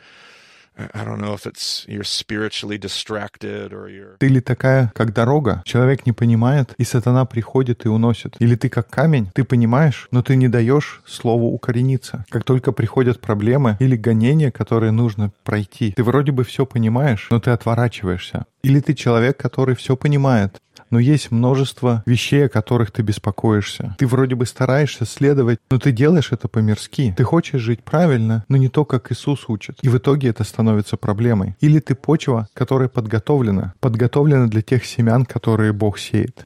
Ты 4.19 4.27
ли 4.27 4.41
такая, 4.41 4.91
как 4.95 5.13
дорога? 5.13 5.61
Человек 5.65 6.05
не 6.05 6.13
понимает, 6.13 6.73
и 6.77 6.83
сатана 6.83 7.25
приходит 7.25 7.85
и 7.85 7.89
уносит. 7.89 8.35
Или 8.39 8.55
ты 8.55 8.69
как 8.69 8.89
камень, 8.89 9.29
ты 9.33 9.43
понимаешь, 9.43 10.07
но 10.11 10.21
ты 10.21 10.35
не 10.35 10.47
даешь 10.47 11.01
слову 11.05 11.47
укорениться. 11.53 12.25
Как 12.29 12.43
только 12.43 12.71
приходят 12.71 13.19
проблемы 13.19 13.77
или 13.79 13.95
гонения, 13.95 14.51
которые 14.51 14.91
нужно 14.91 15.31
пройти, 15.43 15.91
ты 15.91 16.03
вроде 16.03 16.31
бы 16.31 16.43
все 16.43 16.65
понимаешь, 16.65 17.27
но 17.29 17.39
ты 17.39 17.51
отворачиваешься. 17.51 18.45
Или 18.63 18.79
ты 18.79 18.93
человек, 18.93 19.37
который 19.37 19.75
все 19.75 19.95
понимает, 19.95 20.59
но 20.89 20.99
есть 20.99 21.31
множество 21.31 22.03
вещей, 22.05 22.45
о 22.45 22.49
которых 22.49 22.91
ты 22.91 23.01
беспокоишься. 23.01 23.95
Ты 23.97 24.07
вроде 24.07 24.35
бы 24.35 24.45
стараешься 24.45 25.05
следовать, 25.05 25.59
но 25.69 25.79
ты 25.79 25.91
делаешь 25.91 26.31
это 26.31 26.47
по-мирски. 26.47 27.13
Ты 27.15 27.23
хочешь 27.23 27.61
жить 27.61 27.83
правильно, 27.83 28.45
но 28.47 28.57
не 28.57 28.69
то, 28.69 28.85
как 28.85 29.11
Иисус 29.11 29.45
учит. 29.47 29.77
И 29.81 29.89
в 29.89 29.97
итоге 29.97 30.29
это 30.29 30.43
становится 30.43 30.97
проблемой. 30.97 31.55
Или 31.59 31.79
ты 31.79 31.95
почва, 31.95 32.47
которая 32.53 32.89
подготовлена, 32.89 33.73
подготовлена 33.79 34.47
для 34.47 34.61
тех 34.61 34.85
семян, 34.85 35.25
которые 35.25 35.73
Бог 35.73 35.99
сеет. 35.99 36.45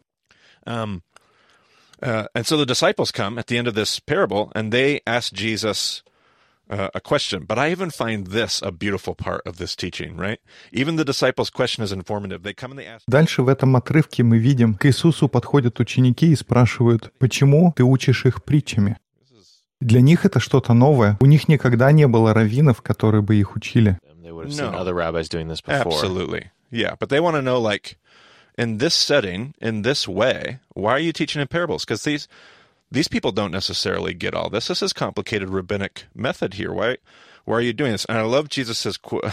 Um, 0.65 1.01
uh, 2.01 2.25
and 2.33 2.45
so 2.45 2.57
the 2.57 2.65
disciples 2.65 3.11
come 3.11 3.37
at 3.37 3.47
the 3.47 3.57
end 3.57 3.67
of 3.67 3.75
this 3.75 3.99
parable, 3.99 4.49
and 4.55 4.71
they 4.71 5.01
ask 5.05 5.33
Jesus, 5.33 6.03
uh, 6.73 6.89
a 6.93 6.99
question. 6.99 7.45
But 7.45 7.57
I 7.57 7.71
even 7.71 7.89
find 7.91 8.27
this 8.27 8.61
a 8.61 8.71
beautiful 8.71 9.15
part 9.15 9.41
of 9.45 9.57
this 9.57 9.75
teaching, 9.75 10.17
right? 10.17 10.39
Even 10.71 10.95
the 10.95 11.05
disciples' 11.05 11.49
question 11.49 11.83
is 11.83 11.91
informative. 11.91 12.43
They 12.43 12.53
come 12.53 12.71
and 12.71 12.79
they 12.79 12.87
ask. 12.87 13.03
Дальше 13.07 13.43
в 13.43 13.47
этом 13.47 13.75
отрывке 13.75 14.23
мы 14.23 14.37
видим, 14.37 14.75
к 14.75 14.85
Иисусу 14.85 15.27
подходят 15.27 15.79
ученики 15.79 16.31
и 16.31 16.35
спрашивают, 16.35 17.11
почему 17.19 17.71
ты 17.75 17.83
учишь 17.83 18.25
их 18.25 18.43
притчами? 18.43 18.97
Для 19.79 20.01
них 20.01 20.25
это 20.25 20.39
что-то 20.39 20.73
новое. 20.73 21.17
У 21.19 21.25
них 21.25 21.49
никогда 21.49 21.91
не 21.91 22.07
было 22.07 22.33
раввинов, 22.33 22.81
которые 22.81 23.21
бы 23.21 23.35
их 23.35 23.55
учили. 23.55 23.99
Absolutely. 25.67 26.51
Yeah, 26.71 26.95
but 26.97 27.09
they 27.09 27.19
want 27.19 27.35
to 27.35 27.41
know, 27.41 27.59
like, 27.59 27.97
in 28.57 28.77
this 28.77 28.95
setting, 28.95 29.53
in 29.61 29.83
this 29.83 30.07
way, 30.07 30.59
why 30.73 30.91
are 30.91 30.99
you 30.99 31.11
teaching 31.11 31.41
in 31.41 31.47
parables? 31.47 31.85
Because 31.85 32.03
these 32.03 32.27
these 32.93 33.07
people 33.07 33.31
don't 33.31 33.51
necessarily 33.51 34.13
get 34.13 34.35
all 34.35 34.51
this. 34.51 34.67
This 34.67 34.83
is 34.83 34.93
complicated 34.93 35.49
rabbinic 35.49 36.05
method 36.13 36.53
here. 36.53 36.71
Why 36.71 36.97
why 37.45 37.55
are 37.55 37.61
you 37.61 37.73
doing 37.73 37.91
this? 37.91 38.05
And 38.05 38.17
I 38.17 38.23
love 38.23 38.49
Jesus' 38.49 38.87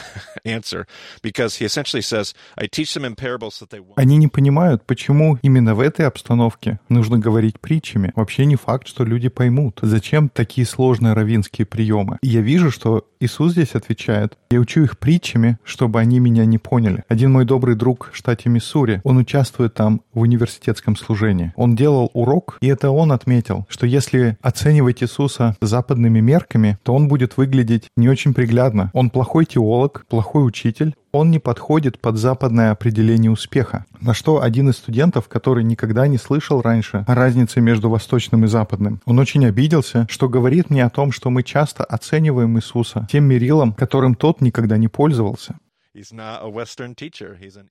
answer 0.45 0.87
because 1.23 1.57
he 1.57 1.65
essentially 1.65 2.03
says, 2.03 2.35
I 2.57 2.67
teach 2.67 2.95
them 2.95 3.05
in 3.05 3.15
parables 3.15 3.59
that 3.61 3.71
they 3.71 3.81
want. 3.81 3.95
Они 3.97 4.17
не 4.17 4.29
понимают, 4.29 4.85
почему 4.87 5.39
именно 5.43 5.75
в 5.75 5.81
этой 5.81 6.07
обстановке 6.07 6.81
нужно 6.89 7.19
говорить 7.19 7.61
притчами. 7.61 8.13
Вообще 8.17 8.47
не 8.47 8.57
факт, 8.57 8.89
что 8.89 9.05
люди 9.05 9.29
поймут, 9.29 9.81
зачем 9.83 10.29
такие 10.29 10.67
сложные 10.67 11.15
равинские 11.15 11.67
приемы. 11.67 12.19
И 12.23 12.29
я 12.29 12.41
вижу, 12.41 12.71
что 12.71 13.07
Иисус 13.21 13.53
здесь 13.53 13.75
отвечает, 13.75 14.37
я 14.51 14.61
учу 14.61 14.83
их 14.83 14.99
притчами, 14.99 15.59
чтобы 15.63 16.01
они 16.01 16.19
меня 16.21 16.47
не 16.47 16.59
поняли. 16.59 17.05
Один 17.09 17.33
мой 17.33 17.45
добрый 17.45 17.77
друг 17.77 18.11
в 18.13 18.17
штате 18.17 18.49
Миссури, 18.49 19.01
он 19.05 19.19
участвует 19.19 19.75
там 19.75 20.01
в 20.15 20.21
университетском 20.21 20.97
служении. 20.97 21.53
Он 21.57 21.77
делал 21.77 22.11
урок, 22.15 22.57
и 22.61 22.67
это 22.69 22.91
он 22.91 23.13
отметил, 23.13 23.67
что 23.69 23.87
если 23.87 24.39
оценивать 24.41 25.03
Иисуса 25.03 25.57
западными 25.61 26.21
мерками, 26.21 26.79
то 26.83 26.95
он 26.95 27.09
будет 27.09 27.37
выглядеть 27.37 27.89
не 28.01 28.09
очень 28.09 28.35
приглядно. 28.35 28.91
Он 28.93 29.11
плохой 29.11 29.45
теолог, 29.45 30.05
плохой 30.09 30.47
учитель, 30.47 30.95
он 31.13 31.31
не 31.31 31.39
подходит 31.39 31.99
под 31.99 32.17
западное 32.17 32.71
определение 32.71 33.31
успеха. 33.31 33.85
На 34.01 34.15
что 34.15 34.43
один 34.43 34.71
из 34.71 34.77
студентов, 34.77 35.29
который 35.29 35.65
никогда 35.65 36.07
не 36.07 36.19
слышал 36.19 36.63
раньше 36.63 37.05
о 37.07 37.15
разнице 37.15 37.61
между 37.61 37.91
восточным 37.91 38.45
и 38.45 38.49
западным, 38.49 39.01
он 39.05 39.19
очень 39.19 39.45
обиделся, 39.47 40.07
что 40.09 40.29
говорит 40.29 40.71
мне 40.71 40.85
о 40.85 40.91
том, 40.91 41.13
что 41.13 41.31
мы 41.31 41.43
часто 41.43 41.85
оцениваем 41.85 42.57
Иисуса 42.59 43.07
тем 43.11 43.25
мерилом, 43.25 43.73
которым 43.73 44.15
тот 44.15 44.41
никогда 44.41 44.77
не 44.77 44.89
пользовался. 44.89 45.57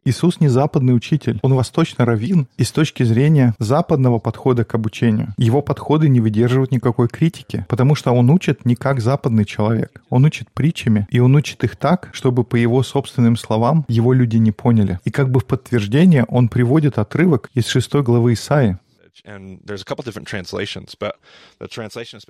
Иисус 0.06 0.40
не 0.40 0.48
западный 0.48 0.96
учитель, 0.96 1.40
он 1.42 1.54
восточный 1.54 2.06
раввин, 2.06 2.48
и 2.58 2.64
с 2.64 2.72
точки 2.72 3.04
зрения 3.04 3.56
западного 3.60 4.20
подхода 4.20 4.64
к 4.64 4.76
обучению. 4.76 5.34
Его 5.38 5.62
подходы 5.62 6.10
не 6.10 6.20
выдерживают 6.20 6.72
никакой 6.72 7.08
критики, 7.08 7.66
потому 7.68 7.96
что 7.96 8.12
он 8.12 8.30
учит 8.30 8.66
не 8.66 8.76
как 8.76 9.00
западный 9.00 9.46
человек. 9.46 10.02
Он 10.10 10.26
учит 10.26 10.50
притчами, 10.52 11.08
и 11.10 11.20
он 11.20 11.36
учит 11.36 11.64
их 11.64 11.76
так, 11.76 12.10
чтобы 12.14 12.44
по 12.44 12.56
его 12.56 12.84
собственным 12.84 13.38
словам 13.38 13.86
его 13.88 14.14
люди 14.14 14.38
не 14.38 14.52
поняли. 14.52 15.00
И 15.06 15.12
как 15.12 15.32
бы 15.32 15.40
в 15.40 15.46
подтверждение 15.46 16.26
он 16.26 16.50
приводит 16.50 16.98
отрывок 16.98 17.50
из 17.54 17.68
шестой 17.68 18.04
главы 18.04 18.34
Исаи, 18.34 18.78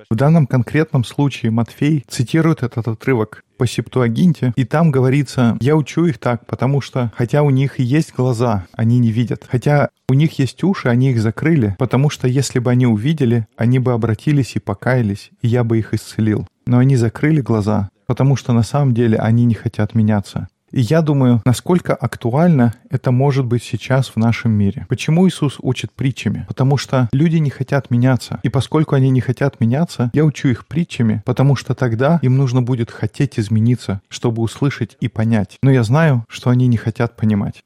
в 0.10 0.15
данном 0.15 0.47
конкретном 0.47 1.04
случае 1.04 1.52
Матфей 1.52 2.04
цитирует 2.08 2.63
этот 2.63 2.88
отрывок 2.88 3.43
по 3.58 3.67
Септуагинте, 3.67 4.54
и 4.56 4.63
там 4.63 4.89
говорится, 4.89 5.58
я 5.60 5.75
учу 5.75 6.06
их 6.06 6.17
так, 6.17 6.45
потому 6.45 6.82
что, 6.82 7.12
хотя 7.15 7.43
у 7.43 7.49
них 7.49 7.80
и 7.80 7.84
есть 7.84 8.13
глаза, 8.13 8.67
они 8.71 8.99
не 8.99 9.12
видят. 9.12 9.45
Хотя 9.49 9.89
у 10.08 10.13
них 10.13 10.39
есть 10.39 10.63
уши, 10.63 10.88
они 10.88 11.12
их 11.12 11.21
закрыли, 11.21 11.75
потому 11.78 12.10
что 12.10 12.28
если 12.28 12.60
бы 12.60 12.71
они 12.71 12.88
увидели, 12.88 13.47
они 13.58 13.80
бы 13.80 13.91
обратились 13.91 14.56
и 14.56 14.60
покаялись, 14.60 15.32
и 15.41 15.47
я 15.47 15.63
бы 15.63 15.78
их 15.78 15.93
исцелил. 15.93 16.47
Но 16.65 16.78
они 16.78 16.95
закрыли 16.95 17.41
глаза, 17.41 17.89
потому 18.06 18.36
что 18.36 18.54
на 18.54 18.63
самом 18.63 18.93
деле 18.93 19.17
они 19.17 19.45
не 19.45 19.56
хотят 19.56 19.93
меняться. 19.93 20.47
И 20.71 20.82
я 20.82 21.01
думаю, 21.01 21.41
насколько 21.45 21.95
актуально 21.95 22.73
это 22.89 23.12
может 23.12 23.45
быть 23.45 23.63
сейчас 23.63 24.10
в 24.10 24.17
нашем 24.17 24.51
мире. 24.51 24.86
Почему 24.89 25.27
Иисус 25.27 25.58
учит 25.62 25.91
притчами? 25.91 26.45
Потому 26.47 26.77
что 26.77 27.10
люди 27.12 27.38
не 27.38 27.49
хотят 27.49 27.89
меняться. 27.89 28.39
И 28.43 28.49
поскольку 28.49 28.95
они 28.95 29.10
не 29.10 29.21
хотят 29.21 29.60
меняться, 29.60 30.12
я 30.13 30.25
учу 30.25 30.49
их 30.49 30.67
притчами, 30.67 31.23
потому 31.25 31.55
что 31.55 31.73
тогда 31.73 32.19
им 32.21 32.38
нужно 32.38 32.62
будет 32.62 32.91
хотеть 32.91 33.39
измениться, 33.39 34.01
чтобы 34.10 34.41
услышать 34.41 34.97
и 34.99 35.08
понять. 35.08 35.58
Но 35.63 35.71
я 35.71 35.84
знаю, 35.84 36.25
что 36.29 36.49
они 36.49 36.67
не 36.67 36.77
хотят 36.77 37.15
понимать. 37.15 37.63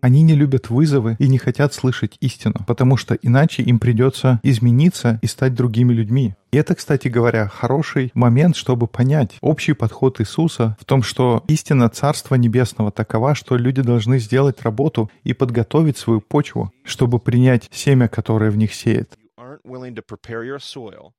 Они 0.00 0.22
не 0.22 0.34
любят 0.34 0.70
вызовы 0.70 1.16
и 1.18 1.28
не 1.28 1.38
хотят 1.38 1.74
слышать 1.74 2.16
истину, 2.20 2.56
потому 2.66 2.96
что 2.96 3.14
иначе 3.14 3.62
им 3.62 3.78
придется 3.78 4.40
измениться 4.42 5.18
и 5.22 5.26
стать 5.26 5.54
другими 5.54 5.92
людьми. 5.92 6.34
И 6.52 6.56
это, 6.56 6.74
кстати 6.74 7.08
говоря, 7.08 7.48
хороший 7.48 8.10
момент, 8.14 8.56
чтобы 8.56 8.86
понять 8.86 9.36
общий 9.40 9.72
подход 9.72 10.20
Иисуса 10.20 10.76
в 10.80 10.84
том, 10.84 11.02
что 11.02 11.42
истина 11.48 11.88
Царства 11.88 12.36
Небесного 12.36 12.92
такова, 12.92 13.34
что 13.34 13.56
люди 13.56 13.82
должны 13.82 14.18
сделать 14.18 14.62
работу 14.62 15.10
и 15.24 15.32
подготовить 15.32 15.98
свою 15.98 16.20
почву, 16.20 16.72
чтобы 16.84 17.18
принять 17.18 17.68
семя, 17.72 18.08
которое 18.08 18.50
в 18.50 18.56
них 18.56 18.72
сеет. 18.74 19.18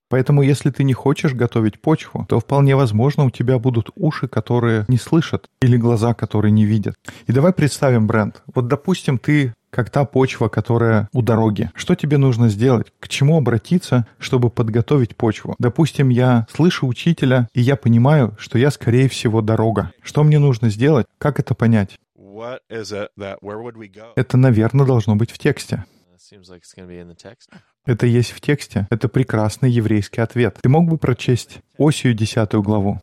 Поэтому, 0.10 0.42
если 0.42 0.70
ты 0.70 0.84
не 0.84 0.94
хочешь 0.94 1.34
готовить 1.34 1.82
почву, 1.82 2.26
то 2.28 2.40
вполне 2.40 2.76
возможно 2.76 3.26
у 3.26 3.30
тебя 3.30 3.60
будут 3.60 3.90
уши, 3.96 4.28
которые 4.28 4.86
не 4.88 4.98
слышат, 4.98 5.50
или 5.62 5.78
глаза, 5.78 6.14
которые 6.14 6.52
не 6.52 6.66
видят. 6.66 6.96
И 7.28 7.32
давай 7.32 7.54
представим 7.54 8.08
бренд. 8.08 8.42
Вот, 8.54 8.68
допустим, 8.68 9.18
ты 9.18 9.54
как 9.76 9.90
та 9.90 10.06
почва, 10.06 10.48
которая 10.48 11.10
у 11.12 11.22
дороги. 11.22 11.70
Что 11.76 11.96
тебе 11.96 12.18
нужно 12.18 12.48
сделать? 12.48 12.94
К 13.02 13.10
чему 13.10 13.38
обратиться, 13.38 14.08
чтобы 14.20 14.50
подготовить 14.50 15.18
почву? 15.18 15.56
Допустим, 15.60 16.08
я 16.08 16.48
слышу 16.50 16.88
учителя, 16.88 17.50
и 17.54 17.60
я 17.60 17.76
понимаю, 17.76 18.38
что 18.40 18.58
я, 18.58 18.72
скорее 18.72 19.10
всего, 19.10 19.42
дорога. 19.42 19.92
Что 20.02 20.24
мне 20.24 20.40
нужно 20.40 20.70
сделать? 20.70 21.08
Как 21.18 21.42
это 21.42 21.56
понять? 21.56 22.00
Это, 24.16 24.38
наверное, 24.38 24.86
должно 24.86 25.18
быть 25.18 25.32
в 25.32 25.38
тексте. 25.38 25.84
Это 27.86 28.08
есть 28.08 28.32
в 28.32 28.42
тексте. 28.42 28.88
Это 28.90 29.08
прекрасный 29.08 29.70
еврейский 29.70 30.22
ответ. 30.22 30.58
Ты 30.62 30.70
мог 30.70 30.88
бы 30.88 30.98
прочесть 30.98 31.60
Осию 31.78 32.14
10 32.14 32.54
главу? 32.56 33.00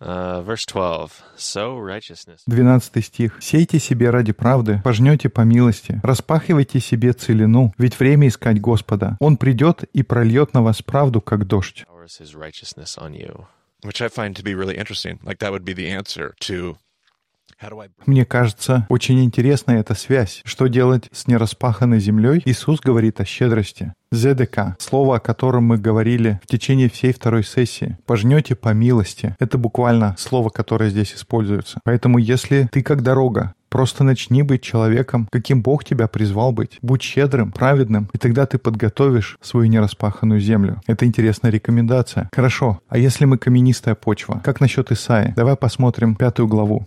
Uh, 0.00 0.44
verse 0.44 0.64
12. 0.64 1.10
So 1.36 1.76
righteousness. 1.80 2.42
12 2.46 3.04
стих. 3.04 3.38
«Сейте 3.40 3.80
себе 3.80 4.10
ради 4.10 4.30
правды, 4.32 4.80
пожнете 4.84 5.28
по 5.28 5.40
милости, 5.40 6.00
распахивайте 6.04 6.78
себе 6.78 7.12
целину, 7.12 7.74
ведь 7.78 7.98
время 7.98 8.28
искать 8.28 8.60
Господа. 8.60 9.16
Он 9.18 9.36
придет 9.36 9.82
и 9.92 10.04
прольет 10.04 10.54
на 10.54 10.62
вас 10.62 10.82
правду, 10.82 11.20
как 11.20 11.48
дождь». 11.48 11.84
Which 13.84 14.00
I 14.00 14.08
find 14.08 14.34
to 14.34 14.42
be 14.42 14.54
really 14.54 14.76
interesting. 14.76 15.20
Like 15.22 15.38
that 15.38 15.52
would 15.52 15.64
be 15.64 15.72
the 15.72 15.88
answer 15.88 16.34
to 16.40 16.76
мне 18.06 18.24
кажется, 18.24 18.86
очень 18.88 19.22
интересна 19.24 19.72
эта 19.72 19.94
связь. 19.94 20.42
Что 20.44 20.68
делать 20.68 21.08
с 21.12 21.26
нераспаханной 21.26 22.00
землей? 22.00 22.42
Иисус 22.44 22.80
говорит 22.80 23.20
о 23.20 23.24
щедрости. 23.24 23.92
ЗДК, 24.10 24.76
слово, 24.78 25.16
о 25.16 25.20
котором 25.20 25.64
мы 25.64 25.76
говорили 25.76 26.40
в 26.42 26.46
течение 26.46 26.88
всей 26.88 27.12
второй 27.12 27.44
сессии. 27.44 27.98
Пожнете 28.06 28.54
по 28.54 28.72
милости. 28.72 29.36
Это 29.38 29.58
буквально 29.58 30.14
слово, 30.18 30.48
которое 30.48 30.88
здесь 30.90 31.14
используется. 31.14 31.80
Поэтому 31.84 32.18
если 32.18 32.68
ты 32.72 32.82
как 32.82 33.02
дорога, 33.02 33.54
Просто 33.70 34.02
начни 34.02 34.42
быть 34.42 34.62
человеком, 34.62 35.28
каким 35.30 35.60
Бог 35.60 35.84
тебя 35.84 36.08
призвал 36.08 36.52
быть. 36.52 36.78
Будь 36.80 37.02
щедрым, 37.02 37.52
праведным, 37.52 38.08
и 38.14 38.16
тогда 38.16 38.46
ты 38.46 38.56
подготовишь 38.56 39.36
свою 39.42 39.66
нераспаханную 39.66 40.40
землю. 40.40 40.80
Это 40.86 41.04
интересная 41.04 41.50
рекомендация. 41.50 42.30
Хорошо, 42.34 42.80
а 42.88 42.96
если 42.96 43.26
мы 43.26 43.36
каменистая 43.36 43.94
почва? 43.94 44.40
Как 44.42 44.62
насчет 44.62 44.90
Исаи? 44.90 45.34
Давай 45.36 45.54
посмотрим 45.54 46.16
пятую 46.16 46.48
главу. 46.48 46.86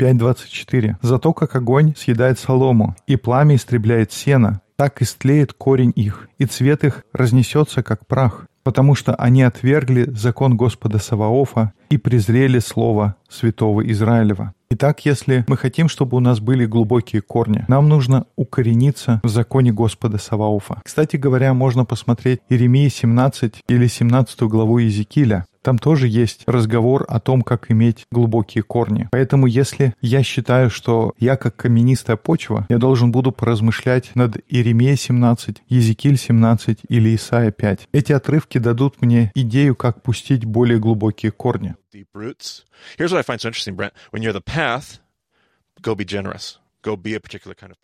5.24. 0.00 0.96
«Зато 1.02 1.32
как 1.32 1.54
огонь 1.56 1.94
съедает 1.96 2.38
солому, 2.38 2.96
и 3.06 3.16
пламя 3.16 3.56
истребляет 3.56 4.12
сено, 4.12 4.60
так 4.76 5.00
истлеет 5.02 5.52
корень 5.52 5.92
их, 5.94 6.28
и 6.38 6.46
цвет 6.46 6.84
их 6.84 7.04
разнесется, 7.12 7.82
как 7.82 8.06
прах, 8.06 8.46
потому 8.64 8.94
что 8.94 9.14
они 9.14 9.42
отвергли 9.42 10.10
закон 10.10 10.56
Господа 10.56 10.98
Саваофа 10.98 11.72
и 11.90 11.98
презрели 11.98 12.58
слово 12.58 13.16
святого 13.28 13.88
Израилева». 13.90 14.54
Итак, 14.74 15.04
если 15.04 15.44
мы 15.48 15.58
хотим, 15.58 15.90
чтобы 15.90 16.16
у 16.16 16.20
нас 16.20 16.40
были 16.40 16.64
глубокие 16.64 17.20
корни, 17.20 17.66
нам 17.68 17.90
нужно 17.90 18.24
укорениться 18.36 19.20
в 19.22 19.28
законе 19.28 19.70
Господа 19.70 20.16
Саваофа. 20.16 20.80
Кстати 20.82 21.16
говоря, 21.16 21.52
можно 21.52 21.84
посмотреть 21.84 22.40
Иеремия 22.48 22.88
17 22.88 23.64
или 23.68 23.86
17 23.86 24.40
главу 24.44 24.78
Иезекииля. 24.78 25.44
Там 25.62 25.78
тоже 25.78 26.08
есть 26.08 26.42
разговор 26.46 27.04
о 27.08 27.20
том, 27.20 27.42
как 27.42 27.70
иметь 27.70 28.06
глубокие 28.10 28.62
корни. 28.62 29.08
Поэтому 29.12 29.46
если 29.46 29.94
я 30.00 30.22
считаю, 30.24 30.70
что 30.70 31.14
я 31.18 31.36
как 31.36 31.56
каменистая 31.56 32.16
почва, 32.16 32.66
я 32.68 32.78
должен 32.78 33.12
буду 33.12 33.30
поразмышлять 33.30 34.10
над 34.14 34.38
Иеремия 34.48 34.96
17, 34.96 35.62
Езекиль 35.68 36.18
17 36.18 36.80
или 36.88 37.14
Исаия 37.14 37.52
5. 37.52 37.88
Эти 37.92 38.12
отрывки 38.12 38.58
дадут 38.58 39.00
мне 39.00 39.30
идею, 39.34 39.76
как 39.76 40.02
пустить 40.02 40.44
более 40.44 40.80
глубокие 40.80 41.30
корни. 41.30 41.76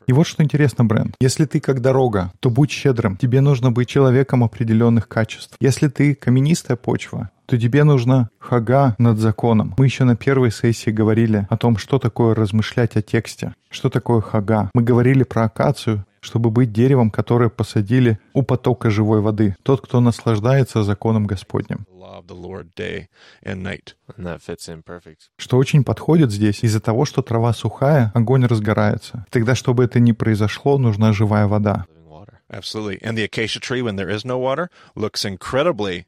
И 0.09 0.13
вот 0.13 0.27
что 0.27 0.43
интересно, 0.43 0.85
Брент. 0.85 1.15
Если 1.21 1.45
ты 1.45 1.61
как 1.61 1.81
дорога, 1.81 2.33
то 2.41 2.51
будь 2.51 2.73
щедрым. 2.73 3.17
Тебе 3.17 3.41
нужно 3.41 3.71
быть 3.71 3.89
человеком 3.89 4.43
определенных 4.43 5.07
качеств. 5.07 5.57
Если 5.61 5.87
ты 5.87 6.17
каменистая 6.17 6.77
почва, 6.77 7.31
то 7.49 7.59
тебе 7.59 7.83
нужна 7.85 8.29
хага 8.39 8.95
над 8.99 9.19
законом. 9.19 9.75
Мы 9.79 9.87
еще 9.87 10.05
на 10.05 10.17
первой 10.17 10.53
сессии 10.53 10.91
говорили 10.91 11.47
о 11.49 11.57
том, 11.57 11.79
что 11.79 11.99
такое 11.99 12.35
размышлять 12.35 12.95
о 12.97 13.01
тексте, 13.01 13.55
что 13.71 13.89
такое 13.89 14.21
хага. 14.21 14.71
Мы 14.75 14.83
говорили 14.83 15.23
про 15.23 15.45
акацию, 15.45 16.05
чтобы 16.21 16.51
быть 16.51 16.73
деревом, 16.73 17.11
которое 17.11 17.49
посадили 17.49 18.19
у 18.35 18.43
потока 18.43 18.91
живой 18.91 19.23
воды. 19.23 19.57
Тот, 19.63 19.81
кто 19.81 20.01
наслаждается 20.01 20.83
законом 20.83 21.27
Господним. 21.27 21.87
Что 25.39 25.57
очень 25.57 25.85
подходит 25.85 26.31
здесь, 26.31 26.63
из-за 26.63 26.81
того, 26.81 27.07
что 27.07 27.23
трава 27.23 27.55
сухая, 27.55 28.13
огонь 28.15 28.45
разгорается. 28.45 29.25
Тогда, 29.31 29.55
чтобы 29.55 29.85
это 29.85 30.01
не 30.01 30.13
произошло, 30.13 30.77
нужна 30.77 31.15
живая 31.15 31.47
вода. 31.47 31.87
Absolutely. 32.51 32.99
And 33.03 33.15
the 33.15 33.25
acacia 33.25 33.61
tree, 33.61 33.83
when 33.83 33.97
there 33.97 34.09
is 34.09 34.25
no 34.25 34.39
water, 34.39 34.71
looks 34.95 35.25
incredibly. 35.25 36.07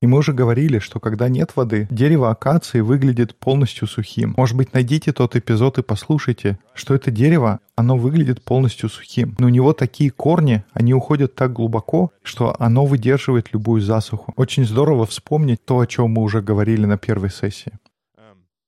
И 0.00 0.06
мы 0.06 0.18
уже 0.18 0.32
говорили, 0.32 0.78
что 0.78 1.00
когда 1.00 1.28
нет 1.28 1.52
воды, 1.56 1.88
дерево 1.90 2.30
акации 2.30 2.80
выглядит 2.80 3.34
полностью 3.34 3.88
сухим. 3.88 4.34
Может 4.36 4.56
быть, 4.56 4.72
найдите 4.72 5.12
тот 5.12 5.36
эпизод 5.36 5.78
и 5.78 5.82
послушайте, 5.82 6.58
что 6.74 6.94
это 6.94 7.10
дерево, 7.10 7.60
оно 7.74 7.96
выглядит 7.96 8.42
полностью 8.44 8.88
сухим. 8.88 9.34
Но 9.38 9.46
у 9.46 9.50
него 9.50 9.72
такие 9.72 10.10
корни, 10.10 10.64
они 10.72 10.94
уходят 10.94 11.34
так 11.34 11.52
глубоко, 11.52 12.12
что 12.22 12.54
оно 12.58 12.84
выдерживает 12.84 13.52
любую 13.52 13.80
засуху. 13.80 14.32
Очень 14.36 14.66
здорово 14.66 15.06
вспомнить 15.06 15.64
то, 15.64 15.80
о 15.80 15.86
чем 15.86 16.10
мы 16.10 16.22
уже 16.22 16.42
говорили 16.42 16.86
на 16.86 16.98
первой 16.98 17.30
сессии. 17.30 17.72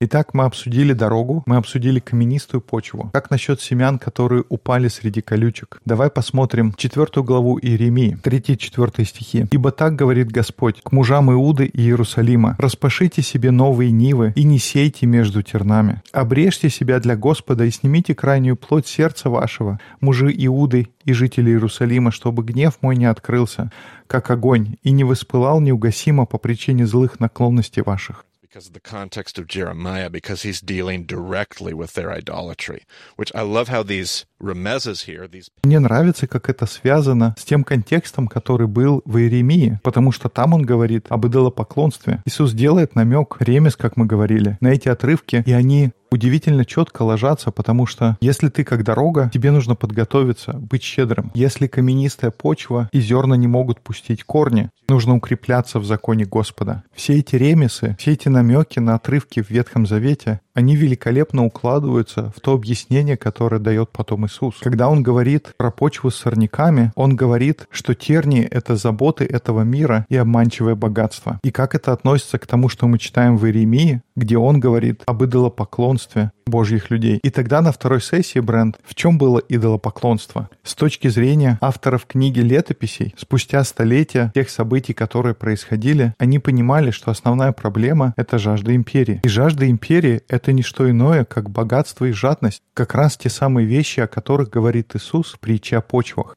Итак, 0.01 0.33
мы 0.33 0.43
обсудили 0.43 0.91
дорогу, 0.91 1.41
мы 1.45 1.55
обсудили 1.55 2.01
каменистую 2.01 2.59
почву. 2.59 3.11
Как 3.13 3.31
насчет 3.31 3.61
семян, 3.61 3.97
которые 3.97 4.43
упали 4.49 4.89
среди 4.89 5.21
колючек? 5.21 5.79
Давай 5.85 6.09
посмотрим 6.09 6.73
четвертую 6.75 7.23
главу 7.23 7.57
Иеремии, 7.57 8.17
3-4 8.21 9.05
стихи. 9.05 9.47
«Ибо 9.51 9.71
так 9.71 9.95
говорит 9.95 10.29
Господь 10.33 10.81
к 10.83 10.91
мужам 10.91 11.31
Иуды 11.31 11.67
и 11.67 11.79
Иерусалима, 11.79 12.57
распашите 12.59 13.21
себе 13.21 13.51
новые 13.51 13.91
нивы 13.91 14.33
и 14.35 14.43
не 14.43 14.59
сейте 14.59 15.05
между 15.05 15.41
тернами. 15.43 16.01
Обрежьте 16.11 16.69
себя 16.69 16.99
для 16.99 17.15
Господа 17.15 17.63
и 17.63 17.71
снимите 17.71 18.13
крайнюю 18.13 18.57
плоть 18.57 18.87
сердца 18.87 19.29
вашего, 19.29 19.79
мужи 20.01 20.29
Иуды 20.29 20.89
и 21.05 21.13
жители 21.13 21.51
Иерусалима, 21.51 22.11
чтобы 22.11 22.43
гнев 22.43 22.79
мой 22.81 22.97
не 22.97 23.05
открылся, 23.05 23.71
как 24.07 24.29
огонь, 24.29 24.75
и 24.83 24.91
не 24.91 25.05
воспылал 25.05 25.61
неугасимо 25.61 26.25
по 26.25 26.37
причине 26.37 26.85
злых 26.85 27.21
наклонностей 27.21 27.81
ваших». 27.81 28.24
Because 28.55 28.67
of 28.67 28.73
the 28.73 28.79
context 28.79 29.37
of 29.37 29.47
Jeremiah, 29.49 30.09
because 30.09 30.43
he's 30.43 30.61
dealing 30.61 31.03
directly 31.05 31.73
with 31.73 31.91
their 31.93 32.09
idolatry. 32.09 32.83
Which 33.17 33.29
I 33.35 33.41
love 33.41 33.67
how 33.67 33.83
these 33.83 34.23
remezes 34.41 35.03
here, 35.03 35.27
these 35.27 35.49
Мне 35.65 35.79
нравится, 35.79 36.25
как 36.25 36.49
это 36.49 36.65
связано 36.65 37.35
с 37.37 37.43
тем 37.43 37.65
контекстом, 37.65 38.29
который 38.29 38.67
был 38.67 39.01
в 39.03 39.17
Иеремии, 39.17 39.81
потому 39.83 40.13
что 40.13 40.29
там 40.29 40.53
он 40.53 40.61
говорит 40.61 41.07
об 41.09 41.27
идолопоклонстве. 41.27 42.21
Иисус 42.23 42.53
делает 42.53 42.95
намек, 42.95 43.35
ремес, 43.39 43.75
как 43.75 43.97
мы 43.97 44.05
говорили, 44.05 44.57
на 44.61 44.69
эти 44.69 44.87
отрывки, 44.87 45.43
и 45.45 45.51
они 45.51 45.91
удивительно 46.11 46.65
четко 46.65 47.03
ложатся, 47.03 47.51
потому 47.51 47.85
что 47.85 48.17
если 48.21 48.49
ты 48.49 48.63
как 48.63 48.83
дорога, 48.83 49.29
тебе 49.33 49.51
нужно 49.51 49.75
подготовиться, 49.75 50.53
быть 50.53 50.83
щедрым. 50.83 51.31
Если 51.33 51.67
каменистая 51.67 52.31
почва 52.31 52.89
и 52.91 52.99
зерна 52.99 53.35
не 53.35 53.47
могут 53.47 53.81
пустить 53.81 54.23
корни, 54.23 54.69
нужно 54.87 55.15
укрепляться 55.15 55.79
в 55.79 55.85
законе 55.85 56.25
Господа. 56.25 56.83
Все 56.93 57.19
эти 57.19 57.35
ремесы, 57.35 57.95
все 57.99 58.13
эти 58.13 58.29
намеки 58.29 58.79
на 58.79 58.95
отрывки 58.95 59.41
в 59.41 59.49
Ветхом 59.49 59.85
Завете, 59.85 60.41
они 60.55 60.75
великолепно 60.75 61.45
укладываются 61.45 62.31
в 62.35 62.39
то 62.39 62.53
объяснение, 62.53 63.17
которое 63.17 63.59
дает 63.59 63.91
потом 63.91 64.25
Иисус. 64.25 64.55
Когда 64.61 64.89
Он 64.89 65.03
говорит 65.03 65.53
про 65.57 65.69
почву 65.69 66.09
с 66.09 66.15
сорняками, 66.15 66.91
Он 66.95 67.15
говорит, 67.15 67.67
что 67.69 67.93
тернии— 67.93 68.43
это 68.51 68.75
заботы 68.75 69.25
этого 69.25 69.61
мира 69.61 70.05
и 70.09 70.15
обманчивое 70.15 70.75
богатство. 70.75 71.39
И 71.43 71.51
как 71.51 71.75
это 71.75 71.91
относится 71.91 72.39
к 72.39 72.47
тому, 72.47 72.69
что 72.69 72.87
мы 72.87 72.97
читаем 72.97 73.37
в 73.37 73.45
Иеремии, 73.45 74.01
где 74.15 74.37
Он 74.37 74.59
говорит 74.59 75.03
об 75.05 75.23
идолопоклонстве 75.23 76.31
Божьих 76.47 76.91
людей. 76.91 77.19
И 77.23 77.31
тогда 77.31 77.61
на 77.61 77.71
второй 77.71 78.01
сессии, 78.01 78.39
Бренд, 78.39 78.79
в 78.83 78.93
чем 78.93 79.17
было 79.17 79.39
идолопоклонство? 79.49 80.49
С 80.63 80.75
точки 80.75 81.07
зрения 81.07 81.57
авторов 81.59 82.05
книги 82.05 82.39
летописей, 82.39 83.15
спустя 83.17 83.63
столетия 83.63 84.31
тех 84.35 84.49
событий, 84.51 84.93
которые 84.93 85.33
происходили, 85.33 86.13
они 86.19 86.37
понимали, 86.37 86.91
что 86.91 87.09
основная 87.09 87.51
проблема— 87.51 88.13
это 88.17 88.37
жажда 88.37 88.75
империи. 88.75 89.21
И 89.23 89.27
жажда 89.27 89.67
империи— 89.67 90.21
это 90.27 90.51
не 90.51 90.61
что 90.61 90.89
иное, 90.89 91.25
как 91.25 91.49
богатство 91.49 92.05
и 92.05 92.11
жадность. 92.11 92.61
Как 92.75 92.93
раз 92.93 93.17
те 93.17 93.29
самые 93.29 93.65
вещи, 93.65 94.01
о 94.01 94.07
которых 94.07 94.49
говорит 94.49 94.95
Иисус 94.95 95.33
в 95.33 95.39
притче 95.39 95.77
о 95.77 95.81
почвах. 95.81 96.35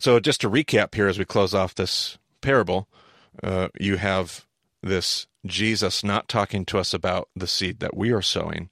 So, 0.00 0.18
just 0.18 0.40
to 0.40 0.48
recap 0.48 0.94
here 0.94 1.08
as 1.08 1.18
we 1.18 1.26
close 1.26 1.54
off 1.54 1.74
this 1.74 2.16
parable, 2.40 2.88
uh, 3.42 3.68
you 3.78 3.96
have 3.98 4.46
this 4.82 5.26
Jesus 5.46 6.04
not 6.04 6.28
talking 6.28 6.64
to 6.66 6.78
us 6.78 6.94
about 6.94 7.28
the 7.34 7.46
seed 7.46 7.80
that 7.80 7.96
we 7.96 8.10
are 8.12 8.22
sowing, 8.22 8.70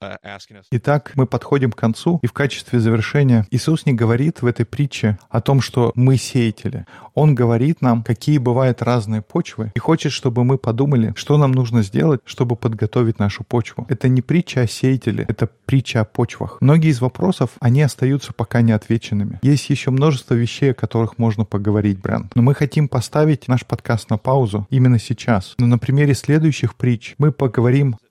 uh. 0.00 0.62
Итак, 0.72 1.12
мы 1.14 1.26
подходим 1.26 1.70
к 1.70 1.76
концу, 1.76 2.18
и 2.22 2.26
в 2.26 2.32
качестве 2.32 2.80
завершения 2.80 3.46
Иисус 3.50 3.86
не 3.86 3.92
говорит 3.92 4.42
в 4.42 4.46
этой 4.46 4.66
притче 4.66 5.18
о 5.30 5.40
том, 5.40 5.60
что 5.60 5.92
мы 5.94 6.16
сеятели. 6.16 6.86
Он 7.14 7.34
говорит 7.34 7.80
нам, 7.80 8.02
какие 8.02 8.38
бывают 8.38 8.82
разные 8.82 9.22
почвы, 9.22 9.70
и 9.74 9.78
хочет, 9.78 10.12
чтобы 10.12 10.44
мы 10.44 10.58
подумали, 10.58 11.12
что 11.16 11.36
нам 11.38 11.52
нужно 11.52 11.82
сделать, 11.82 12.20
чтобы 12.24 12.56
подготовить 12.56 13.18
нашу 13.18 13.44
почву. 13.44 13.86
Это 13.88 14.08
не 14.08 14.22
притча 14.22 14.62
о 14.62 14.66
сеятеле, 14.66 15.24
это 15.28 15.48
притча 15.66 16.00
о 16.00 16.04
почвах. 16.04 16.58
Многие 16.60 16.90
из 16.90 17.00
вопросов, 17.00 17.50
они 17.60 17.82
остаются 17.82 18.32
пока 18.32 18.62
не 18.62 18.72
отвеченными. 18.72 19.38
Есть 19.42 19.70
еще 19.70 19.90
множество 19.90 20.34
вещей, 20.34 20.72
о 20.72 20.74
которых 20.74 21.18
можно 21.18 21.44
поговорить, 21.44 22.00
Брэнд. 22.00 22.34
Но 22.34 22.42
мы 22.42 22.54
хотим 22.54 22.88
поставить 22.88 23.46
наш 23.46 23.64
подкаст 23.64 24.10
на 24.10 24.18
паузу 24.18 24.66
именно 24.70 24.98
сейчас. 24.98 25.54
Но 25.58 25.66
на 25.66 25.78
примере 25.78 26.14
следующих 26.14 26.74
притч 26.74 27.14
мы 27.18 27.30
поговорим 27.30 27.51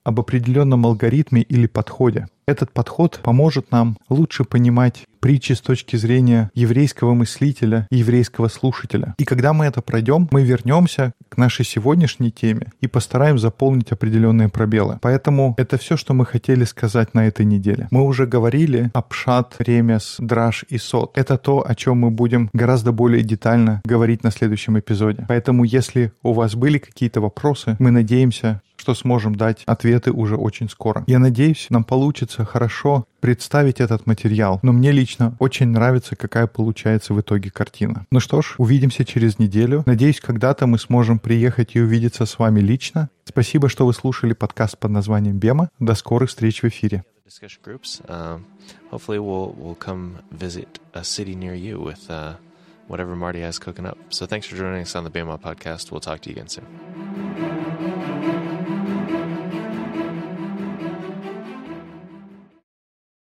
об 0.04 0.20
определенном 0.20 0.86
алгоритме 0.86 1.42
или 1.42 1.66
подходе. 1.66 2.26
Этот 2.46 2.72
подход 2.72 3.20
поможет 3.22 3.70
нам 3.70 3.96
лучше 4.08 4.44
понимать 4.44 5.04
притчи 5.20 5.52
с 5.52 5.60
точки 5.60 5.94
зрения 5.94 6.50
еврейского 6.54 7.14
мыслителя 7.14 7.86
и 7.90 7.98
еврейского 7.98 8.48
слушателя. 8.48 9.14
И 9.18 9.24
когда 9.24 9.52
мы 9.52 9.66
это 9.66 9.80
пройдем, 9.80 10.26
мы 10.32 10.42
вернемся 10.42 11.12
к 11.28 11.36
нашей 11.36 11.64
сегодняшней 11.64 12.32
теме 12.32 12.72
и 12.80 12.88
постараем 12.88 13.38
заполнить 13.38 13.92
определенные 13.92 14.48
пробелы. 14.48 14.98
Поэтому 15.00 15.54
это 15.56 15.78
все, 15.78 15.96
что 15.96 16.14
мы 16.14 16.26
хотели 16.26 16.64
сказать 16.64 17.14
на 17.14 17.28
этой 17.28 17.46
неделе. 17.46 17.86
Мы 17.92 18.02
уже 18.02 18.26
говорили 18.26 18.90
о 18.92 19.02
пшат, 19.02 19.54
ремес, 19.60 20.16
драж 20.18 20.64
и 20.68 20.78
сот. 20.78 21.16
Это 21.16 21.38
то, 21.38 21.64
о 21.64 21.74
чем 21.76 21.98
мы 21.98 22.10
будем 22.10 22.50
гораздо 22.52 22.90
более 22.90 23.22
детально 23.22 23.80
говорить 23.84 24.24
на 24.24 24.32
следующем 24.32 24.76
эпизоде. 24.76 25.24
Поэтому, 25.28 25.62
если 25.62 26.12
у 26.24 26.32
вас 26.32 26.56
были 26.56 26.78
какие-то 26.78 27.20
вопросы, 27.20 27.76
мы 27.78 27.92
надеемся, 27.92 28.60
что 28.82 28.94
сможем 28.96 29.36
дать 29.36 29.62
ответы 29.66 30.10
уже 30.10 30.34
очень 30.34 30.68
скоро. 30.68 31.04
Я 31.06 31.20
надеюсь, 31.20 31.68
нам 31.70 31.84
получится 31.84 32.44
хорошо 32.44 33.04
представить 33.20 33.80
этот 33.80 34.06
материал, 34.06 34.58
но 34.62 34.72
мне 34.72 34.90
лично 34.90 35.36
очень 35.38 35.68
нравится, 35.68 36.16
какая 36.16 36.48
получается 36.48 37.14
в 37.14 37.20
итоге 37.20 37.52
картина. 37.52 38.06
Ну 38.10 38.18
что 38.18 38.42
ж, 38.42 38.56
увидимся 38.58 39.04
через 39.04 39.38
неделю. 39.38 39.84
Надеюсь, 39.86 40.20
когда-то 40.20 40.66
мы 40.66 40.80
сможем 40.80 41.20
приехать 41.20 41.76
и 41.76 41.80
увидеться 41.80 42.26
с 42.26 42.40
вами 42.40 42.58
лично. 42.58 43.08
Спасибо, 43.24 43.68
что 43.68 43.86
вы 43.86 43.94
слушали 43.94 44.32
подкаст 44.32 44.76
под 44.76 44.90
названием 44.90 45.38
«Бема». 45.38 45.68
До 45.78 45.94
скорых 45.94 46.30
встреч 46.30 46.62
в 46.62 46.64
эфире. 46.64 47.04
Um, 48.08 48.44
uh, 52.08 52.34
whatever 52.88 53.16
Marty 53.16 53.40
has 53.40 53.58
cooking 53.58 53.86
up. 53.86 53.96
So, 54.10 54.26
thanks 54.26 54.46
for 54.46 54.56
joining 54.56 54.82
us 54.82 54.94
on 54.94 55.04
the 55.04 55.10
BMA 55.10 55.40
podcast. 55.40 55.90
We'll 55.90 56.00
talk 56.00 56.20
to 56.22 56.28
you 56.28 56.34
again 56.36 56.48
soon. 56.48 56.66